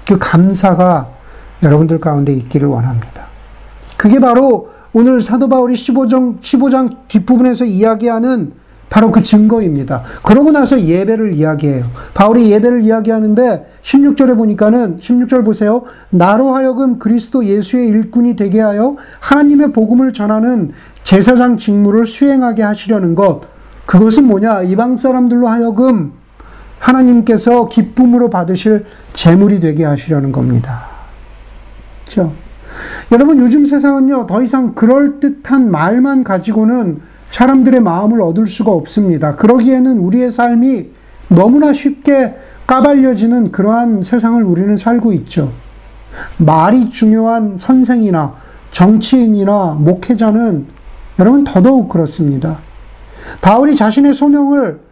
그 0.07 0.18
감사가 0.18 1.09
여러분들 1.62 1.98
가운데 2.00 2.32
있기를 2.32 2.68
원합니다. 2.68 3.26
그게 3.96 4.18
바로 4.18 4.70
오늘 4.92 5.20
사도 5.20 5.48
바울이 5.48 5.74
15장, 5.74 6.40
15장 6.40 6.96
뒷부분에서 7.09 7.64
이야기하는 7.64 8.52
바로 8.88 9.11
그 9.11 9.20
증거입니다. 9.20 10.04
그러고 10.22 10.52
나서 10.52 10.80
예배를 10.80 11.34
이야기해요. 11.34 11.84
바울이 12.14 12.50
예배를 12.52 12.82
이야기하는데 12.82 13.66
16절에 13.82 14.36
보니까는 14.36 14.98
16절 14.98 15.44
보세요. 15.44 15.82
나로 16.11 16.54
하여금 16.54 16.98
그리스도 16.98 17.44
예수의 17.44 17.88
일꾼이 17.88 18.36
되게 18.36 18.61
하여 18.61 18.96
하나님의 19.20 19.72
복음을 19.72 20.12
전하는 20.12 20.70
제사장 21.02 21.57
직무를 21.57 22.07
수행하게 22.07 22.62
하시려는 22.62 23.16
것. 23.16 23.40
그것은 23.86 24.24
뭐냐? 24.24 24.62
이방 24.62 24.96
사람들로 24.96 25.48
하여금 25.48 26.12
하나님께서 26.79 27.68
기쁨으로 27.68 28.31
받으실 28.31 28.85
재물이 29.12 29.61
되게 29.61 29.85
하시려는 29.85 30.33
겁니다. 30.33 30.87
그렇죠? 32.05 32.33
여러분 33.12 33.39
요즘 33.39 33.64
세상은요 33.64 34.27
더 34.27 34.43
이상 34.43 34.74
그럴 34.74 35.18
듯한 35.18 35.70
말만 35.70 36.24
가지고는 36.24 37.01
사람들의 37.29 37.81
마음을 37.81 38.20
얻을 38.20 38.47
수가 38.47 38.72
없습니다. 38.72 39.37
그러기에는 39.37 39.99
우리의 39.99 40.31
삶이 40.31 40.91
너무나 41.29 41.72
쉽게 41.72 42.37
까발려지는 42.66 43.53
그러한 43.53 44.03
세상을 44.03 44.43
우리는 44.43 44.77
살고 44.77 45.12
있죠. 45.12 45.53
말이 46.39 46.89
중요한 46.89 47.57
선생이나 47.57 48.35
정치인이나 48.70 49.77
목회자는 49.81 50.66
여러분 51.18 51.45
더더욱 51.45 51.89
그렇습니다. 51.89 52.59
바울이 53.41 53.74
자신의 53.74 54.14
소명을 54.14 54.86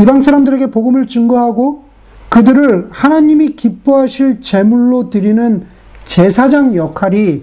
이방 0.00 0.22
사람들에게 0.22 0.68
복음을 0.68 1.06
증거하고 1.06 1.84
그들을 2.30 2.88
하나님이 2.90 3.56
기뻐하실 3.56 4.40
제물로 4.40 5.10
드리는 5.10 5.64
제사장 6.04 6.74
역할이 6.74 7.42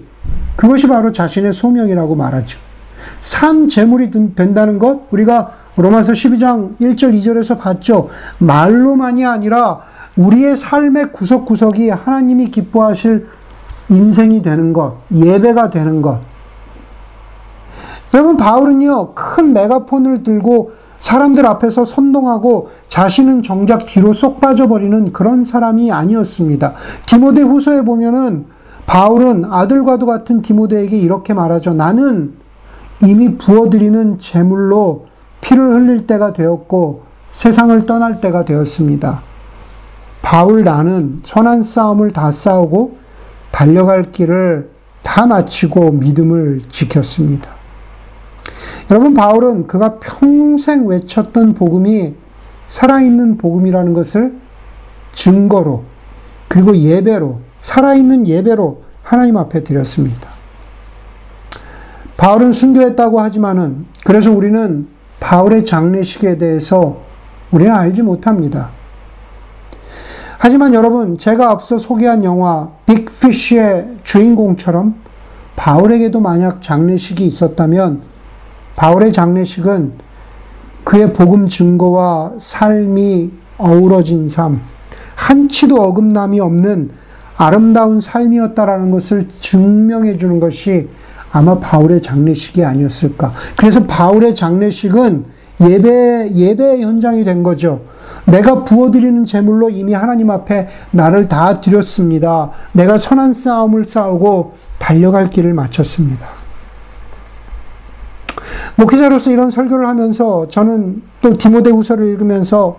그것이 0.55 0.88
바로 0.88 1.12
자신의 1.12 1.53
소명이라고 1.53 2.16
말하죠. 2.16 2.60
산 3.22 3.68
제물이 3.68 4.10
된다는 4.34 4.80
것 4.80 5.01
우리가 5.12 5.51
로마서 5.76 6.14
12장 6.14 6.78
1절 6.80 7.14
2절에서 7.14 7.60
봤죠. 7.60 8.10
말로만이 8.39 9.26
아니라 9.26 9.82
우리의 10.16 10.55
삶의 10.55 11.12
구석구석이 11.12 11.89
하나님이 11.91 12.49
기뻐하실 12.49 13.28
인생이 13.89 14.41
되는 14.41 14.74
것, 14.74 14.97
예배가 15.14 15.70
되는 15.70 16.01
것. 16.01 16.22
여러분 18.14 18.36
바울은요. 18.36 19.14
큰 19.14 19.53
메가폰을 19.53 20.24
들고 20.24 20.72
사람들 21.00 21.45
앞에서 21.45 21.86
선동하고 21.86 22.70
자신은 22.88 23.43
정작 23.43 23.86
뒤로 23.86 24.14
쏙 24.14 24.39
빠져버리는 24.39 25.14
그런 25.14 25.43
사람이 25.43 25.91
아니었습니다. 25.91 26.74
디모데 27.06 27.41
후서에 27.41 27.84
보면은 27.84 28.45
바울은 28.86 29.45
아들과도 29.45 30.06
같은 30.06 30.41
디모데에게 30.41 30.98
이렇게 30.98 31.34
말하죠. 31.34 31.74
나는 31.74 32.34
이미 33.04 33.38
부어드리는 33.38 34.18
제물로 34.18 35.06
피를 35.41 35.74
흘릴 35.74 36.08
때가 36.08 36.34
되었고 36.34 37.04
세상을 37.32 37.86
떠날 37.86 38.20
때가 38.22 38.45
되었습니다. 38.45 39.22
바울 40.22 40.64
나는 40.64 41.20
선한 41.22 41.64
싸움을 41.64 42.12
다 42.12 42.32
싸우고 42.32 42.98
달려갈 43.52 44.12
길을 44.12 44.70
다 45.04 45.26
마치고 45.26 45.91
믿음을 45.91 46.62
지켰습니다. 46.68 47.57
여러분, 48.90 49.14
바울은 49.14 49.68
그가 49.68 50.00
평생 50.00 50.88
외쳤던 50.88 51.54
복음이 51.54 52.16
살아있는 52.70 53.38
복음이라는 53.38 53.94
것을 53.94 54.36
증거로, 55.12 55.84
그리고 56.48 56.76
예배로, 56.76 57.40
살아있는 57.60 58.28
예배로 58.28 58.84
하나님 59.04 59.38
앞에 59.38 59.64
드렸습니다. 59.64 60.30
바울은 62.16 62.54
순교했다고 62.54 63.20
하지만은, 63.20 63.86
그래서 64.06 64.32
우리는 64.32 64.88
바울의 65.20 65.66
장례식에 65.66 66.38
대해서 66.38 67.02
우리는 67.52 67.74
알지 67.74 68.04
못합니다. 68.04 68.70
하지만 70.38 70.74
여러분, 70.74 71.18
제가 71.18 71.50
앞서 71.50 71.78
소개한 71.78 72.24
영화 72.24 72.70
빅피쉬의 72.86 73.98
주인공처럼 74.04 74.96
바울에게도 75.56 76.22
만약 76.22 76.62
장례식이 76.62 77.26
있었다면 77.26 78.02
바울의 78.78 79.12
장례식은 79.12 79.94
그의 80.84 81.12
복음 81.12 81.48
증거와 81.48 82.34
삶이 82.40 83.32
어우러진 83.58 84.30
삶, 84.30 84.62
한치도 85.16 85.76
어긋남이 85.76 86.40
없는 86.40 86.92
아름다운 87.36 88.00
삶이었다라는 88.00 88.92
것을 88.92 89.28
증명해 89.28 90.18
주는 90.18 90.40
것이 90.40 90.88
아마 91.32 91.60
바울의 91.60 92.02
장례식이 92.02 92.64
아니었을까. 92.64 93.34
그래서 93.58 93.86
바울의 93.86 94.34
장례식은 94.36 95.26
예배, 95.60 96.32
예배 96.36 96.82
현장이 96.82 97.24
된 97.24 97.42
거죠. 97.42 97.82
내가 98.28 98.64
부어드리는 98.64 99.24
제물로 99.24 99.72
이미 99.72 99.94
하나님 99.94 100.30
앞에 100.30 100.68
나를 100.92 101.28
다 101.28 101.56
드렸습니다. 101.56 102.52
내가 102.74 102.98
선한 102.98 103.34
싸움을 103.34 103.86
싸우고 103.86 104.54
달려갈 104.78 105.32
길을 105.32 105.54
마쳤습니다. 105.54 106.47
목회자로서 108.78 109.32
이런 109.32 109.50
설교를 109.50 109.88
하면서 109.88 110.48
저는 110.48 111.02
또 111.22 111.34
디모데 111.34 111.72
후서를 111.72 112.08
읽으면서 112.10 112.78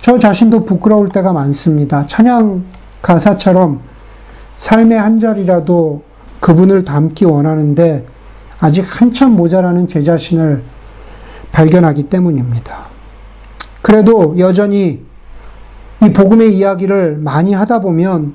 저 0.00 0.18
자신도 0.18 0.64
부끄러울 0.64 1.10
때가 1.10 1.32
많습니다. 1.32 2.06
찬양 2.06 2.64
가사처럼 3.02 3.80
삶의 4.56 4.98
한 4.98 5.18
자리라도 5.18 6.02
그분을 6.40 6.84
닮기 6.84 7.26
원하는데 7.26 8.06
아직 8.60 8.84
한참 8.88 9.32
모자라는 9.32 9.86
제 9.86 10.02
자신을 10.02 10.62
발견하기 11.52 12.04
때문입니다. 12.04 12.86
그래도 13.82 14.38
여전히 14.38 15.04
이 16.02 16.12
복음의 16.12 16.56
이야기를 16.56 17.18
많이 17.18 17.52
하다 17.52 17.80
보면 17.80 18.34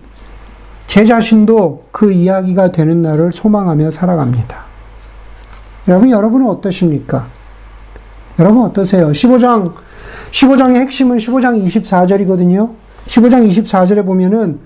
제 0.85 1.03
자신도 1.03 1.85
그 1.91 2.11
이야기가 2.11 2.71
되는 2.71 3.01
날을 3.01 3.31
소망하며 3.33 3.89
살아갑니다. 3.91 4.70
여러분, 5.87 6.09
여러분은 6.09 6.47
어떠십니까? 6.47 7.27
여러분 8.39 8.63
어떠세요? 8.63 9.11
15장, 9.11 9.73
15장의 10.31 10.75
핵심은 10.75 11.17
15장 11.17 11.63
24절이거든요. 11.63 12.73
15장 13.05 13.47
24절에 13.47 14.05
보면은 14.05 14.59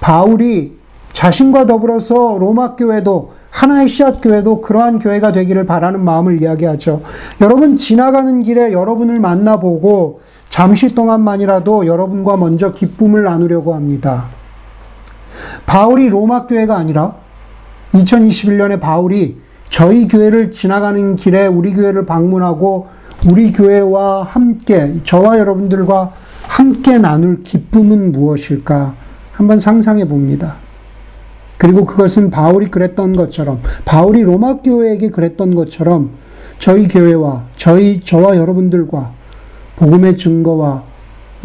바울이 0.00 0.78
자신과 1.12 1.66
더불어서 1.66 2.38
로마 2.38 2.76
교회도 2.76 3.32
하나의 3.50 3.88
씨앗 3.88 4.22
교회도 4.22 4.60
그러한 4.60 5.00
교회가 5.00 5.32
되기를 5.32 5.66
바라는 5.66 6.00
마음을 6.00 6.40
이야기하죠. 6.40 7.02
여러분 7.40 7.76
지나가는 7.76 8.42
길에 8.42 8.72
여러분을 8.72 9.18
만나보고 9.18 10.20
잠시 10.48 10.94
동안만이라도 10.94 11.86
여러분과 11.86 12.36
먼저 12.36 12.72
기쁨을 12.72 13.24
나누려고 13.24 13.74
합니다. 13.74 14.26
바울이 15.66 16.08
로마 16.08 16.46
교회가 16.46 16.76
아니라 16.76 17.16
2021년에 17.92 18.80
바울이 18.80 19.36
저희 19.70 20.08
교회를 20.08 20.50
지나가는 20.50 21.16
길에 21.16 21.46
우리 21.46 21.72
교회를 21.72 22.04
방문하고 22.04 22.88
우리 23.26 23.52
교회와 23.52 24.24
함께, 24.24 24.96
저와 25.04 25.38
여러분들과 25.38 26.12
함께 26.42 26.98
나눌 26.98 27.42
기쁨은 27.42 28.12
무엇일까? 28.12 28.94
한번 29.32 29.60
상상해 29.60 30.06
봅니다. 30.06 30.56
그리고 31.56 31.86
그것은 31.86 32.30
바울이 32.30 32.66
그랬던 32.66 33.14
것처럼, 33.14 33.60
바울이 33.84 34.22
로마 34.22 34.56
교회에게 34.56 35.10
그랬던 35.10 35.54
것처럼 35.54 36.10
저희 36.58 36.88
교회와 36.88 37.46
저희, 37.54 38.00
저와 38.00 38.36
여러분들과 38.36 39.12
복음의 39.76 40.16
증거와 40.16 40.84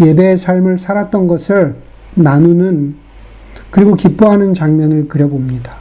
예배의 0.01 0.37
삶을 0.37 0.79
살았던 0.79 1.27
것을 1.27 1.75
나누는 2.15 2.95
그리고 3.69 3.93
기뻐하는 3.93 4.53
장면을 4.53 5.07
그려봅니다. 5.07 5.75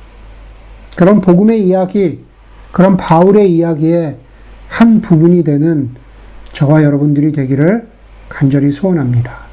그런 0.97 1.21
복음의 1.21 1.67
이야기, 1.67 2.25
그런 2.75 2.97
바울의 2.97 3.55
이야기의 3.55 4.17
한 4.67 5.01
부분이 5.01 5.45
되는 5.45 5.91
저와 6.51 6.83
여러분들이 6.83 7.31
되기를 7.31 7.87
간절히 8.29 8.73
소원합니다. 8.73 9.44